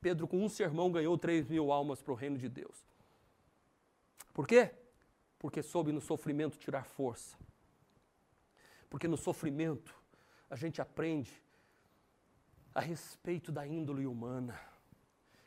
[0.00, 2.93] Pedro, com um sermão, ganhou 3 mil almas para o reino de Deus.
[4.34, 4.72] Por quê?
[5.38, 7.38] Porque soube no sofrimento tirar força.
[8.90, 9.94] Porque no sofrimento
[10.50, 11.32] a gente aprende
[12.74, 14.60] a respeito da índole humana.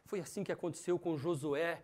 [0.06, 1.84] Foi assim que aconteceu com Josué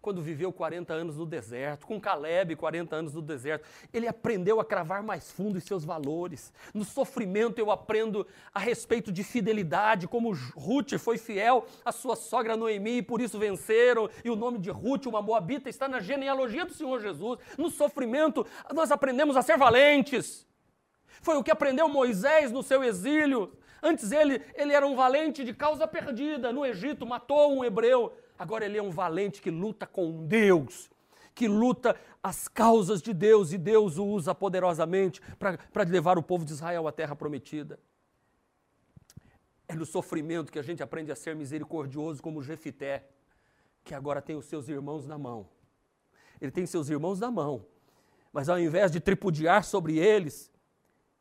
[0.00, 3.66] quando viveu 40 anos no deserto, com Caleb, 40 anos no deserto.
[3.92, 6.52] Ele aprendeu a cravar mais fundo os seus valores.
[6.72, 12.56] No sofrimento eu aprendo a respeito de fidelidade, como Ruth foi fiel à sua sogra
[12.56, 14.08] Noemi e por isso venceram.
[14.24, 17.38] E o nome de Ruth, uma moabita, está na genealogia do Senhor Jesus.
[17.58, 20.46] No sofrimento nós aprendemos a ser valentes.
[21.22, 23.52] Foi o que aprendeu Moisés no seu exílio.
[23.82, 28.12] Antes ele, ele era um valente de causa perdida no Egito, matou um hebreu.
[28.40, 30.90] Agora ele é um valente que luta com Deus,
[31.34, 36.42] que luta as causas de Deus e Deus o usa poderosamente para levar o povo
[36.42, 37.78] de Israel à terra prometida.
[39.68, 43.06] É no sofrimento que a gente aprende a ser misericordioso como Jefité,
[43.84, 45.46] que agora tem os seus irmãos na mão.
[46.40, 47.66] Ele tem seus irmãos na mão,
[48.32, 50.50] mas ao invés de tripudiar sobre eles,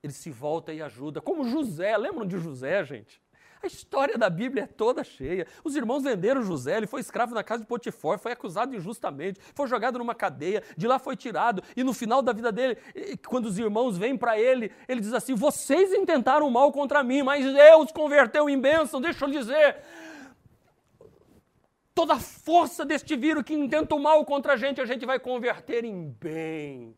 [0.01, 1.19] ele se volta e ajuda.
[1.19, 3.21] Como José, lembram de José, gente?
[3.61, 5.45] A história da Bíblia é toda cheia.
[5.65, 9.67] Os irmãos venderam José, ele foi escravo na casa de Potifar, foi acusado injustamente, foi
[9.67, 12.77] jogado numa cadeia, de lá foi tirado, e no final da vida dele,
[13.27, 17.43] quando os irmãos vêm para ele, ele diz assim: Vocês intentaram mal contra mim, mas
[17.43, 19.01] Deus converteu em bênção.
[19.01, 19.77] Deixa eu dizer,
[21.93, 25.19] toda a força deste vírus que intenta o mal contra a gente, a gente vai
[25.19, 26.95] converter em bem.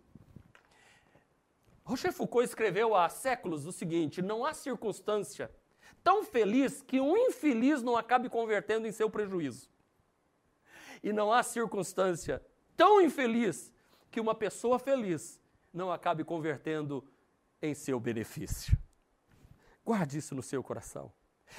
[1.84, 5.50] Rocher Foucault escreveu há séculos o seguinte: não há circunstância
[6.04, 9.70] tão feliz que um infeliz não acabe convertendo em seu prejuízo.
[11.04, 12.42] E não há circunstância
[12.76, 13.72] tão infeliz
[14.10, 15.42] que uma pessoa feliz
[15.74, 17.04] não acabe convertendo
[17.62, 18.78] em seu benefício.
[19.86, 21.12] Guarde isso no seu coração.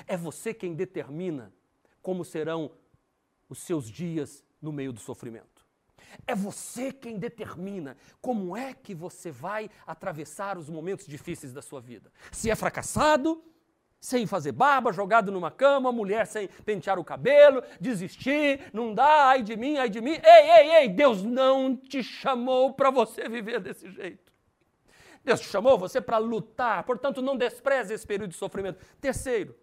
[0.06, 1.52] É você quem determina
[2.00, 2.72] como serão
[3.48, 5.52] os seus dias no meio do sofrimento.
[6.26, 11.80] É você quem determina como é que você vai atravessar os momentos difíceis da sua
[11.80, 12.12] vida.
[12.30, 13.42] Se é fracassado,
[14.02, 19.44] sem fazer barba, jogado numa cama, mulher sem pentear o cabelo, desistir, não dá, ai
[19.44, 20.10] de mim, ai de mim.
[20.10, 24.32] Ei, ei, ei, Deus não te chamou para você viver desse jeito.
[25.24, 28.84] Deus te chamou você para lutar, portanto, não despreze esse período de sofrimento.
[29.00, 29.56] Terceiro,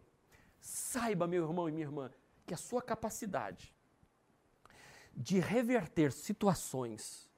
[0.61, 2.09] saiba, meu irmão e minha irmã,
[2.47, 3.75] que a sua capacidade
[5.13, 7.29] de reverter situações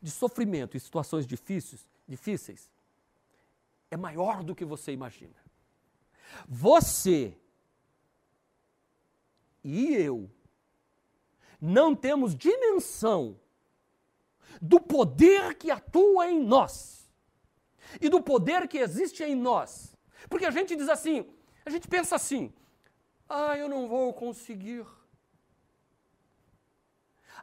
[0.00, 2.70] de sofrimento e situações difíceis, difíceis
[3.90, 5.49] é maior do que você imagina.
[6.48, 7.36] Você
[9.62, 10.30] e eu
[11.60, 13.38] não temos dimensão
[14.60, 17.08] do poder que atua em nós
[18.00, 19.94] e do poder que existe em nós.
[20.28, 21.26] Porque a gente diz assim,
[21.64, 22.52] a gente pensa assim:
[23.28, 24.86] ah, eu não vou conseguir.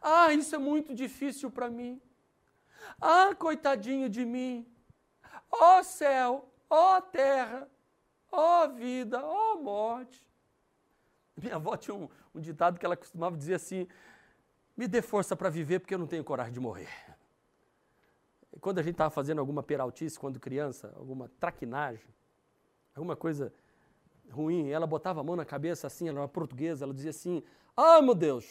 [0.02, 2.02] Ah, isso é muito difícil para mim.
[3.02, 4.66] Ah, coitadinho de mim.
[5.52, 7.70] Ó oh, céu, ó oh, terra,
[8.32, 10.26] Ó oh, vida, ó oh, morte.
[11.36, 13.88] Minha avó tinha um, um ditado que ela costumava dizer assim:
[14.76, 16.90] me dê força para viver porque eu não tenho coragem de morrer.
[18.60, 22.08] Quando a gente estava fazendo alguma peraltice quando criança, alguma traquinagem,
[22.96, 23.54] alguma coisa
[24.32, 27.44] ruim, ela botava a mão na cabeça assim, ela era portuguesa, ela dizia assim:
[27.76, 28.46] ai meu Deus,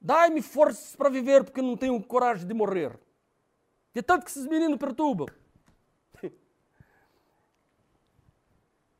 [0.00, 2.98] dai-me forças para viver porque eu não tenho coragem de morrer.
[3.92, 5.26] De tanto que esses meninos perturbam.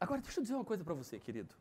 [0.03, 1.55] Agora, deixa eu dizer uma coisa para você, querido.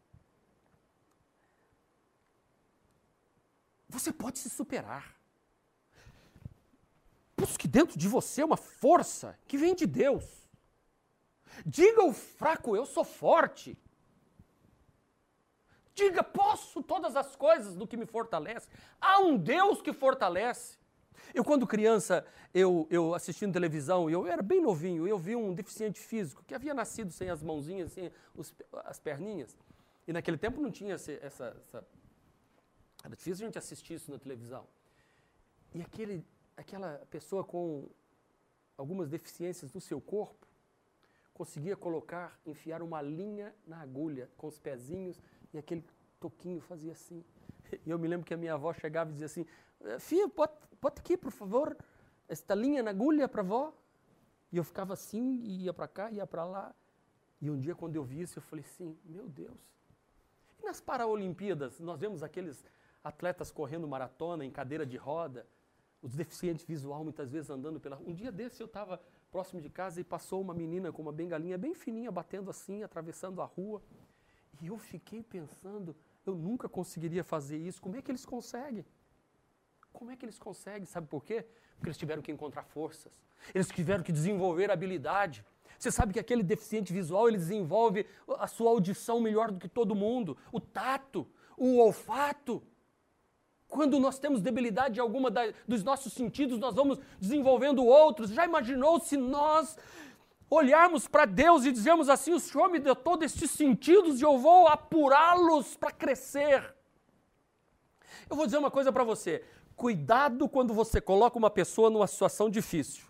[3.87, 5.15] Você pode se superar.
[7.37, 10.25] Busque dentro de você uma força que vem de Deus.
[11.63, 13.77] Diga ao fraco, eu sou forte.
[15.93, 18.67] Diga, posso todas as coisas do que me fortalece.
[18.99, 20.79] Há um Deus que fortalece.
[21.33, 25.99] Eu, quando criança, eu, eu assistindo televisão, eu era bem novinho, eu vi um deficiente
[25.99, 28.53] físico que havia nascido sem as mãozinhas, sem os,
[28.85, 29.55] as perninhas.
[30.07, 31.87] E naquele tempo não tinha essa, essa,
[33.03, 34.67] Era difícil a gente assistir isso na televisão.
[35.73, 36.25] E aquele,
[36.57, 37.87] aquela pessoa com
[38.77, 40.47] algumas deficiências no seu corpo
[41.33, 45.21] conseguia colocar, enfiar uma linha na agulha com os pezinhos
[45.53, 45.83] e aquele
[46.19, 47.23] toquinho fazia assim.
[47.85, 49.45] E eu me lembro que a minha avó chegava e dizia assim:
[49.99, 51.77] Filho, pode, pode aqui, por favor,
[52.27, 53.73] esta linha na agulha para vó.
[54.51, 56.75] E eu ficava assim, ia para cá, ia para lá.
[57.41, 59.57] E um dia, quando eu vi isso, eu falei assim: meu Deus.
[60.61, 62.63] E nas Paralimpíadas, nós vemos aqueles
[63.03, 65.47] atletas correndo maratona em cadeira de roda,
[66.01, 67.97] os deficientes visual muitas vezes andando pela.
[67.97, 71.57] Um dia desse eu estava próximo de casa e passou uma menina com uma bengalinha
[71.57, 73.81] bem fininha, batendo assim, atravessando a rua.
[74.61, 77.81] E eu fiquei pensando, eu nunca conseguiria fazer isso.
[77.81, 78.85] Como é que eles conseguem?
[79.91, 80.85] Como é que eles conseguem?
[80.85, 81.45] Sabe por quê?
[81.75, 83.11] Porque eles tiveram que encontrar forças.
[83.53, 85.43] Eles tiveram que desenvolver habilidade.
[85.77, 88.05] Você sabe que aquele deficiente visual, ele desenvolve
[88.37, 92.61] a sua audição melhor do que todo mundo, o tato, o olfato.
[93.67, 98.29] Quando nós temos debilidade em alguma da, dos nossos sentidos, nós vamos desenvolvendo outros.
[98.29, 99.75] Já imaginou se nós
[100.51, 104.37] olharmos para Deus e dizermos assim: O Senhor me deu todos estes sentidos e eu
[104.37, 106.75] vou apurá-los para crescer?
[108.29, 109.43] Eu vou dizer uma coisa para você:
[109.75, 113.05] Cuidado quando você coloca uma pessoa numa situação difícil.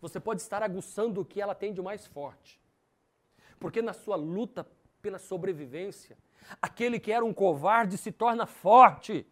[0.00, 2.60] Você pode estar aguçando o que ela tem de mais forte.
[3.58, 4.68] Porque na sua luta
[5.00, 6.18] pela sobrevivência,
[6.60, 9.26] aquele que era um covarde se torna forte.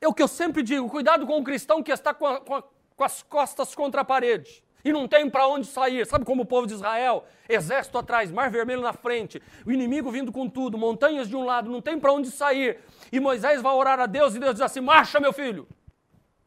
[0.00, 2.54] É o que eu sempre digo: cuidado com o cristão que está com, a, com,
[2.54, 2.64] a,
[2.98, 6.04] com as costas contra a parede e não tem para onde sair.
[6.04, 7.24] Sabe como o povo de Israel?
[7.48, 11.70] Exército atrás, mar vermelho na frente, o inimigo vindo com tudo, montanhas de um lado,
[11.70, 12.80] não tem para onde sair.
[13.12, 15.68] E Moisés vai orar a Deus e Deus diz assim: marcha, meu filho.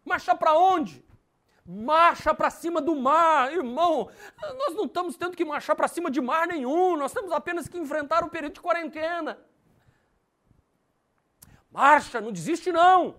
[0.03, 1.03] Marcha para onde?
[1.65, 4.09] Marcha para cima do mar, irmão.
[4.57, 7.77] Nós não estamos tendo que marchar para cima de mar nenhum, nós temos apenas que
[7.77, 9.39] enfrentar o período de quarentena.
[11.71, 13.15] Marcha, não desiste não.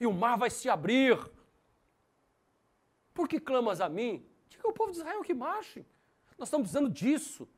[0.00, 1.16] E o mar vai se abrir.
[3.16, 4.22] Por que clamas a mim?
[4.46, 5.86] Diga ao povo de Israel que marche.
[6.36, 7.48] Nós estamos precisando disso.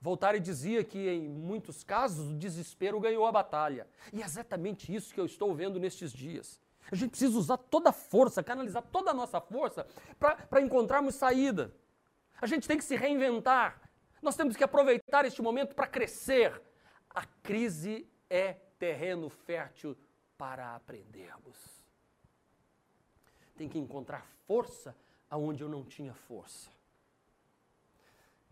[0.00, 3.86] Voltaire dizia que em muitos casos o desespero ganhou a batalha.
[4.14, 6.58] E é exatamente isso que eu estou vendo nestes dias.
[6.90, 9.86] A gente precisa usar toda a força, canalizar toda a nossa força
[10.18, 11.70] para encontrarmos saída.
[12.40, 13.90] A gente tem que se reinventar.
[14.22, 16.62] Nós temos que aproveitar este momento para crescer.
[17.10, 19.94] A crise é terreno fértil
[20.38, 21.77] para aprendermos.
[23.58, 24.96] Tem que encontrar força
[25.28, 26.70] aonde eu não tinha força.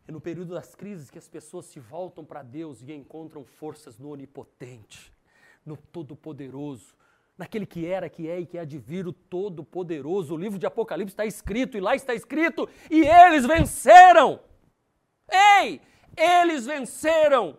[0.09, 3.99] É no período das crises que as pessoas se voltam para Deus e encontram forças
[3.99, 5.13] no Onipotente,
[5.65, 6.95] no Todo-Poderoso,
[7.39, 10.35] naquele que era, que é e que há de vir o Todo-Poderoso.
[10.35, 14.41] O livro de Apocalipse está escrito, e lá está escrito, e eles venceram.
[15.61, 15.81] Ei,
[16.17, 17.59] eles venceram.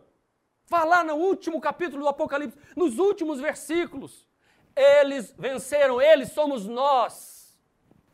[0.67, 4.27] Vá lá no último capítulo do Apocalipse, nos últimos versículos.
[4.75, 7.36] Eles venceram, eles somos nós.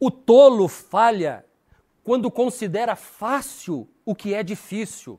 [0.06, 1.46] O tolo falha
[2.04, 5.18] quando considera fácil o que é difícil.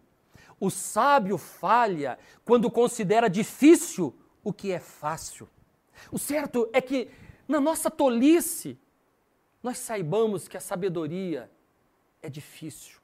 [0.60, 5.48] O sábio falha quando considera difícil o que é fácil.
[6.12, 7.10] O certo é que,
[7.48, 8.78] na nossa tolice,
[9.62, 11.50] nós saibamos que a sabedoria
[12.20, 12.98] é difícil.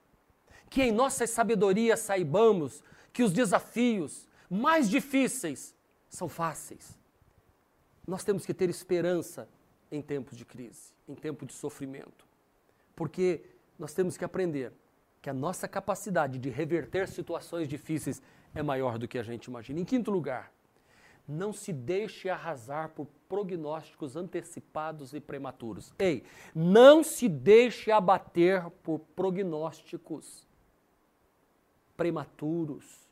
[0.69, 5.75] Que em nossa sabedoria saibamos que os desafios mais difíceis
[6.11, 6.95] são fáceis.
[8.07, 9.49] Nós temos que ter esperança
[9.91, 12.27] em tempos de crise, em tempo de sofrimento.
[12.95, 13.43] Porque
[13.79, 14.73] nós temos que aprender
[15.23, 18.23] que a nossa capacidade de reverter situações difíceis
[18.55, 19.81] é maior do que a gente imagina.
[19.81, 20.53] Em quinto lugar,
[21.27, 25.93] não se deixe arrasar por prognósticos antecipados e prematuros.
[25.99, 26.25] Ei,
[26.55, 30.47] não se deixe abater por prognósticos
[31.97, 33.09] prematuros.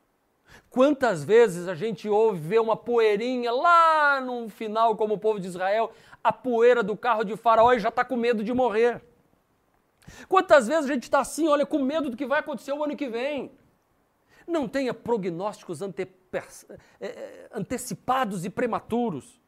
[0.71, 5.47] Quantas vezes a gente ouve ver uma poeirinha lá no final, como o povo de
[5.47, 5.93] Israel,
[6.23, 9.03] a poeira do carro de Faraó e já está com medo de morrer.
[10.29, 12.97] Quantas vezes a gente está assim, olha, com medo do que vai acontecer o ano
[12.97, 13.53] que vem.
[14.47, 16.09] Não tenha prognósticos ante,
[17.01, 19.39] é, é, antecipados e prematuros.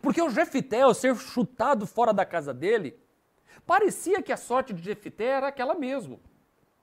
[0.00, 2.98] Porque o Jefité, ao ser chutado fora da casa dele,
[3.66, 6.20] parecia que a sorte de Jefité era aquela mesmo.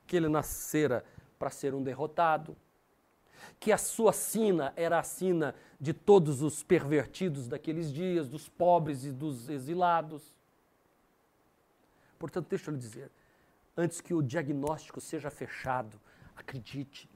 [0.06, 1.04] Que ele nascera
[1.40, 2.56] para ser um derrotado.
[3.60, 9.06] Que a sua sina era a sina de todos os pervertidos daqueles dias, dos pobres
[9.06, 10.34] e dos exilados.
[12.18, 13.12] Portanto, deixa eu lhe dizer,
[13.78, 16.00] antes que o diagnóstico seja fechado,
[16.40, 17.10] Acredite.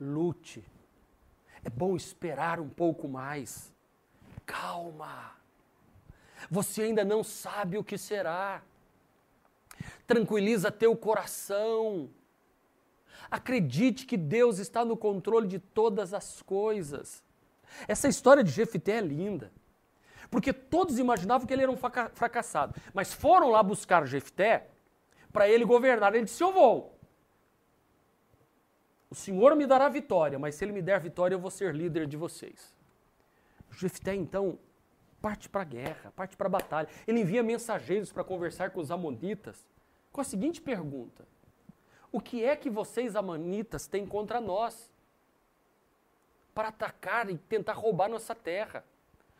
[0.00, 0.64] Lute.
[1.64, 3.72] É bom esperar um pouco mais.
[4.46, 5.32] Calma.
[6.50, 8.62] Você ainda não sabe o que será.
[10.06, 12.08] Tranquiliza teu coração.
[13.32, 17.24] Acredite que Deus está no controle de todas as coisas.
[17.88, 19.50] Essa história de Jefité é linda.
[20.30, 21.78] Porque todos imaginavam que ele era um
[22.12, 22.74] fracassado.
[22.92, 24.68] Mas foram lá buscar Jefté
[25.32, 26.14] para ele governar.
[26.14, 26.98] Ele disse: Eu vou.
[29.10, 32.06] O Senhor me dará vitória, mas se Ele me der vitória, eu vou ser líder
[32.06, 32.74] de vocês.
[33.70, 34.58] Jefté, então,
[35.22, 36.88] parte para a guerra, parte para a batalha.
[37.06, 39.66] Ele envia mensageiros para conversar com os amonitas
[40.10, 41.26] com a seguinte pergunta:
[42.12, 44.90] O que é que vocês, amonitas, têm contra nós?
[46.54, 48.84] Para atacar e tentar roubar nossa terra.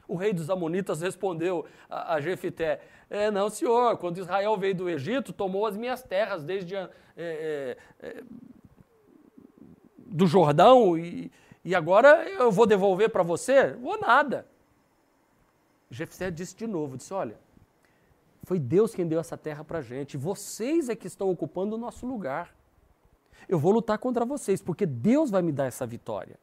[0.09, 4.89] O rei dos Amonitas respondeu a, a Jefité: é, Não, senhor, quando Israel veio do
[4.89, 8.25] Egito, tomou as minhas terras desde é, é, é
[9.99, 11.31] do Jordão e,
[11.65, 13.75] e agora eu vou devolver para você?
[13.75, 14.47] Vou nada.
[15.91, 17.39] Jefté disse de novo, disse, olha,
[18.45, 21.79] foi Deus quem deu essa terra para a gente, vocês é que estão ocupando o
[21.79, 22.55] nosso lugar.
[23.49, 26.39] Eu vou lutar contra vocês, porque Deus vai me dar essa vitória.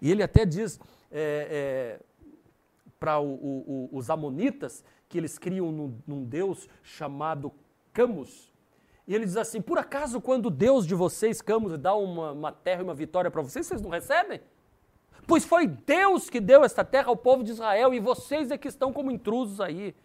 [0.00, 0.78] E ele até diz
[1.10, 2.00] é, é,
[2.98, 7.52] para os amonitas que eles criam num, num Deus chamado
[7.92, 8.52] Camus,
[9.08, 12.82] e ele diz assim: por acaso, quando Deus de vocês, Camus, dá uma, uma terra
[12.82, 14.38] e uma vitória para vocês, vocês não recebem?
[15.26, 18.68] Pois foi Deus que deu esta terra ao povo de Israel e vocês é que
[18.68, 19.96] estão como intrusos aí.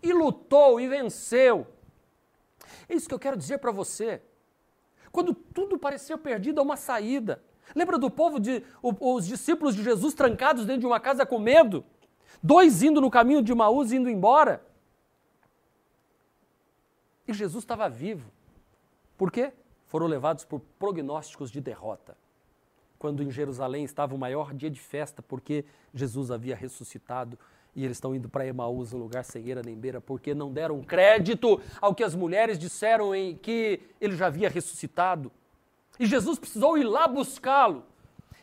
[0.00, 1.66] E lutou e venceu.
[2.88, 4.22] É isso que eu quero dizer para você.
[5.14, 7.40] Quando tudo pareceu perdido, há uma saída.
[7.72, 11.84] Lembra do povo, de, os discípulos de Jesus trancados dentro de uma casa com medo?
[12.42, 14.66] Dois indo no caminho de Maús indo embora.
[17.28, 18.28] E Jesus estava vivo.
[19.16, 19.52] Por quê?
[19.86, 22.16] Foram levados por prognósticos de derrota.
[22.98, 27.38] quando em Jerusalém estava o maior dia de festa, porque Jesus havia ressuscitado
[27.74, 30.80] e eles estão indo para Emaús, um lugar sem eira nem beira, porque não deram
[30.82, 35.32] crédito ao que as mulheres disseram em que ele já havia ressuscitado.
[35.98, 37.84] E Jesus precisou ir lá buscá-lo.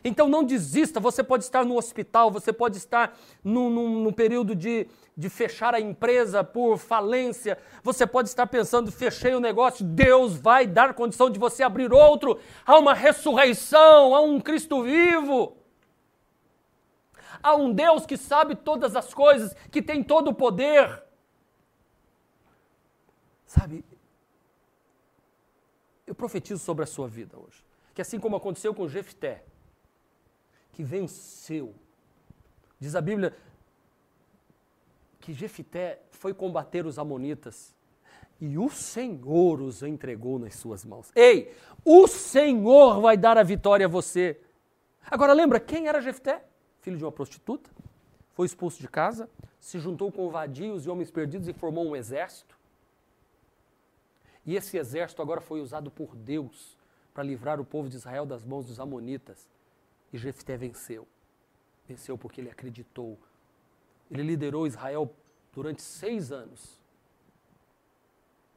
[0.04, 4.54] Então não desista, você pode estar no hospital, você pode estar num, num, num, período
[4.54, 10.34] de, de fechar a empresa por falência, você pode estar pensando, fechei o negócio, Deus
[10.34, 15.56] vai dar condição de você abrir outro, há uma ressurreição, há um Cristo vivo.
[17.42, 21.02] Há um Deus que sabe todas as coisas, que tem todo o poder.
[23.44, 23.84] Sabe,
[26.06, 27.64] eu profetizo sobre a sua vida hoje,
[27.94, 29.44] que assim como aconteceu com Jefté,
[30.72, 31.74] que venceu,
[32.78, 33.36] diz a Bíblia
[35.20, 37.74] que Jefté foi combater os amonitas
[38.40, 41.12] e o Senhor os entregou nas suas mãos.
[41.14, 44.40] Ei, o Senhor vai dar a vitória a você.
[45.08, 46.44] Agora lembra quem era Jefté?
[46.82, 47.70] Filho de uma prostituta,
[48.34, 52.58] foi expulso de casa, se juntou com vadios e homens perdidos e formou um exército.
[54.44, 56.76] E esse exército agora foi usado por Deus
[57.14, 59.48] para livrar o povo de Israel das mãos dos amonitas.
[60.12, 61.06] E Jefté venceu.
[61.86, 63.18] Venceu porque ele acreditou.
[64.10, 65.14] Ele liderou Israel
[65.52, 66.81] durante seis anos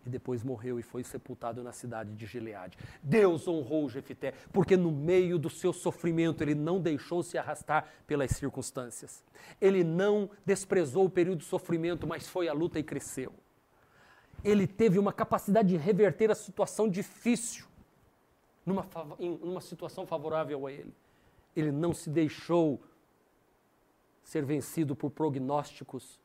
[0.06, 2.78] e depois morreu e foi sepultado na cidade de Gileade.
[3.02, 8.32] Deus honrou Jefité, porque no meio do seu sofrimento ele não deixou se arrastar pelas
[8.32, 9.24] circunstâncias.
[9.60, 13.34] Ele não desprezou o período de sofrimento, mas foi à luta e cresceu.
[14.44, 17.66] Ele teve uma capacidade de reverter a situação difícil
[18.66, 18.88] numa,
[19.20, 20.94] numa situação favorável a ele.
[21.56, 22.82] Ele não se deixou
[24.24, 26.20] ser vencido por prognósticos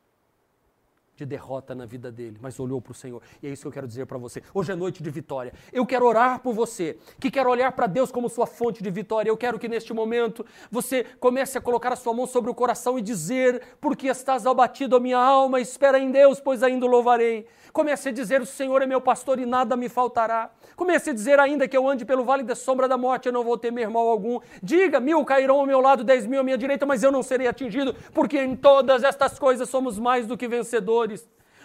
[1.21, 3.21] de derrota na vida dele, mas olhou para o Senhor.
[3.41, 4.41] E é isso que eu quero dizer para você.
[4.53, 5.53] Hoje é noite de vitória.
[5.71, 9.29] Eu quero orar por você, que quer olhar para Deus como sua fonte de vitória.
[9.29, 12.97] Eu quero que neste momento você comece a colocar a sua mão sobre o coração
[12.97, 17.45] e dizer: Porque estás abatido a minha alma, espera em Deus, pois ainda o louvarei.
[17.71, 20.49] Comece a dizer: O Senhor é meu pastor e nada me faltará.
[20.75, 23.43] Comece a dizer: Ainda que eu ande pelo vale da sombra da morte, eu não
[23.43, 24.39] vou temer mal algum.
[24.61, 27.47] Diga: Mil cairão ao meu lado, dez mil à minha direita, mas eu não serei
[27.47, 31.10] atingido, porque em todas estas coisas somos mais do que vencedores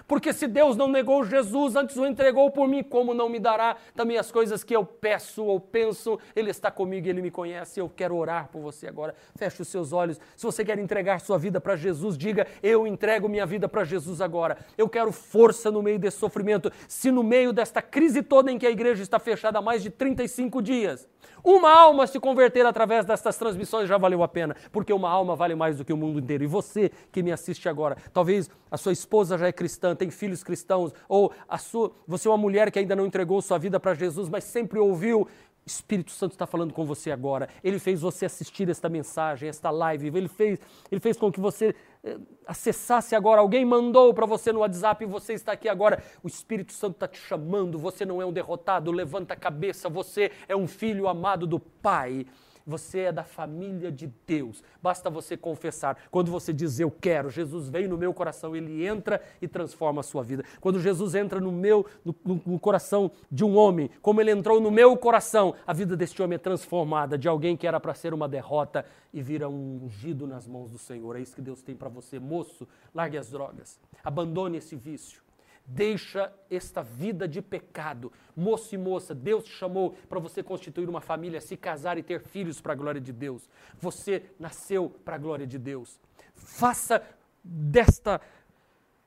[0.07, 3.77] porque se Deus não negou Jesus, antes o entregou por mim, como não me dará
[3.95, 6.19] também as coisas que eu peço ou penso?
[6.35, 7.81] Ele está comigo, ele me conhece.
[7.81, 9.15] Eu quero orar por você agora.
[9.37, 10.21] Feche os seus olhos.
[10.37, 14.21] Se você quer entregar sua vida para Jesus, diga: Eu entrego minha vida para Jesus
[14.21, 14.59] agora.
[14.79, 16.71] Eu quero força no meio desse sofrimento.
[16.87, 19.91] Se no meio desta crise toda em que a igreja está fechada há mais de
[19.91, 21.09] 35 dias,
[21.45, 25.55] uma alma se converter através destas transmissões já valeu a pena, porque uma alma vale
[25.55, 26.45] mais do que o mundo inteiro.
[26.45, 30.43] E você que me assiste agora, talvez a sua esposa já é cristã, tem filhos
[30.43, 33.95] cristãos, ou a sua, você é uma mulher que ainda não entregou sua vida para
[33.95, 35.29] Jesus, mas sempre ouviu
[35.67, 37.49] Espírito Santo está falando com você agora.
[37.63, 40.07] Ele fez você assistir esta mensagem, esta live.
[40.07, 40.61] Ele fez,
[40.91, 43.41] ele fez com que você eh, acessasse agora.
[43.41, 46.01] Alguém mandou para você no WhatsApp e você está aqui agora.
[46.23, 47.79] O Espírito Santo está te chamando.
[47.79, 48.93] Você não é um derrotado.
[48.93, 49.89] Levanta a cabeça.
[49.89, 52.27] Você é um filho amado do Pai.
[52.67, 54.63] Você é da família de Deus.
[54.83, 55.97] Basta você confessar.
[56.11, 60.03] Quando você diz eu quero, Jesus vem no meu coração, ele entra e transforma a
[60.03, 60.45] sua vida.
[60.61, 64.71] Quando Jesus entra no meu no, no coração de um homem, como ele entrou no
[64.71, 68.29] meu coração, a vida deste homem é transformada de alguém que era para ser uma
[68.29, 71.17] derrota e vira um ungido nas mãos do Senhor.
[71.17, 72.67] É isso que Deus tem para você, moço.
[72.93, 73.79] Largue as drogas.
[74.03, 75.26] Abandone esse vício.
[75.69, 78.13] Deixa esta vida de pecado.
[78.37, 82.21] Moço e moça, Deus te chamou para você constituir uma família, se casar e ter
[82.21, 83.49] filhos para a glória de Deus.
[83.81, 85.99] Você nasceu para a glória de Deus.
[86.35, 87.03] Faça
[87.43, 88.21] desta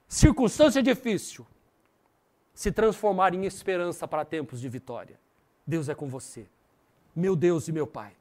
[0.06, 1.48] circunstância difícil
[2.54, 5.18] se transformar em esperança para tempos de vitória.
[5.66, 6.46] Deus é com você.
[7.16, 8.14] Meu Deus e meu Pai,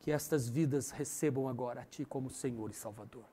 [0.00, 3.24] que estas vidas recebam agora a Ti como Senhor e Salvador.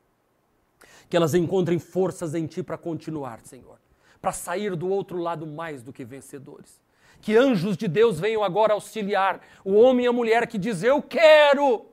[1.10, 3.85] Que elas encontrem forças em Ti para continuar, Senhor
[4.26, 6.82] para sair do outro lado mais do que vencedores.
[7.22, 11.00] Que anjos de Deus venham agora auxiliar o homem e a mulher que diz: Eu
[11.00, 11.86] quero.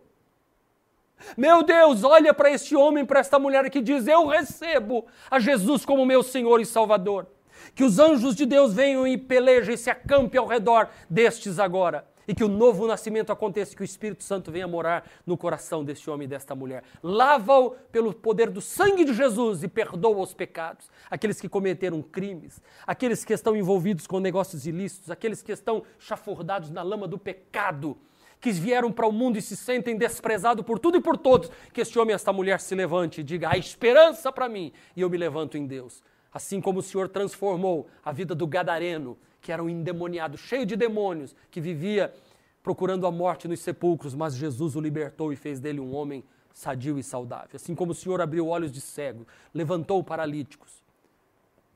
[1.37, 5.85] Meu Deus, olha para este homem, para esta mulher que diz: Eu recebo a Jesus
[5.85, 7.27] como meu Senhor e Salvador.
[7.75, 12.11] Que os anjos de Deus venham e pelejem e se acampem ao redor destes agora
[12.27, 16.09] e que o novo nascimento aconteça, que o Espírito Santo venha morar no coração deste
[16.11, 16.83] homem e desta mulher.
[17.03, 20.91] Lava-o pelo poder do sangue de Jesus e perdoa os pecados.
[21.11, 26.71] Aqueles que cometeram crimes, aqueles que estão envolvidos com negócios ilícitos, aqueles que estão chafurdados
[26.71, 27.97] na lama do pecado,
[28.41, 31.51] que vieram para o mundo e se sentem desprezados por tudo e por todos.
[31.73, 35.01] Que este homem e esta mulher se levante e diga: há esperança para mim e
[35.01, 36.03] eu me levanto em Deus.
[36.33, 40.77] Assim como o Senhor transformou a vida do gadareno que era um endemoniado, cheio de
[40.77, 42.15] demônios, que vivia
[42.63, 46.25] procurando a morte nos sepulcros, mas Jesus o libertou e fez dele um homem
[46.55, 47.51] sadio e saudável.
[47.57, 50.83] Assim como o Senhor abriu olhos de cego, levantou paralíticos,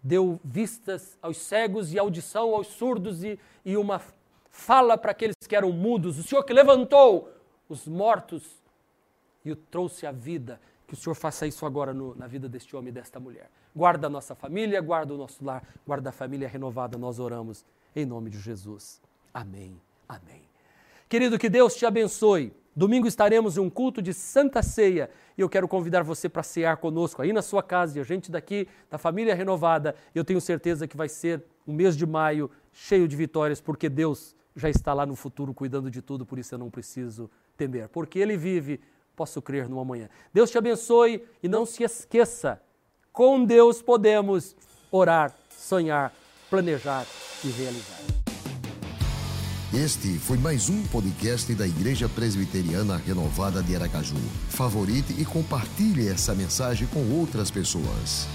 [0.02, 4.00] deu vistas aos cegos e audição aos surdos e, e uma
[4.48, 6.18] fala para aqueles que eram mudos.
[6.18, 7.30] O Senhor que levantou
[7.68, 8.62] os mortos
[9.44, 10.60] e o trouxe à vida.
[10.86, 13.50] Que o Senhor faça isso agora no, na vida deste homem e desta mulher.
[13.76, 16.96] Guarda a nossa família, guarda o nosso lar, guarda a família renovada.
[16.96, 17.62] Nós oramos
[17.94, 19.02] em nome de Jesus.
[19.34, 19.78] Amém.
[20.08, 20.40] Amém.
[21.10, 22.54] Querido, que Deus te abençoe.
[22.74, 26.78] Domingo estaremos em um culto de Santa Ceia e eu quero convidar você para cear
[26.78, 29.94] conosco aí na sua casa e a gente daqui da família renovada.
[30.14, 34.34] Eu tenho certeza que vai ser um mês de maio cheio de vitórias, porque Deus
[34.54, 37.90] já está lá no futuro cuidando de tudo, por isso eu não preciso temer.
[37.90, 38.80] Porque Ele vive,
[39.14, 40.08] posso crer no amanhã.
[40.32, 42.60] Deus te abençoe e não se esqueça:
[43.16, 44.54] com Deus podemos
[44.92, 46.12] orar, sonhar,
[46.50, 47.06] planejar
[47.42, 47.98] e realizar.
[49.72, 54.16] Este foi mais um podcast da Igreja Presbiteriana Renovada de Aracaju.
[54.50, 58.28] Favorite e compartilhe essa mensagem com outras pessoas.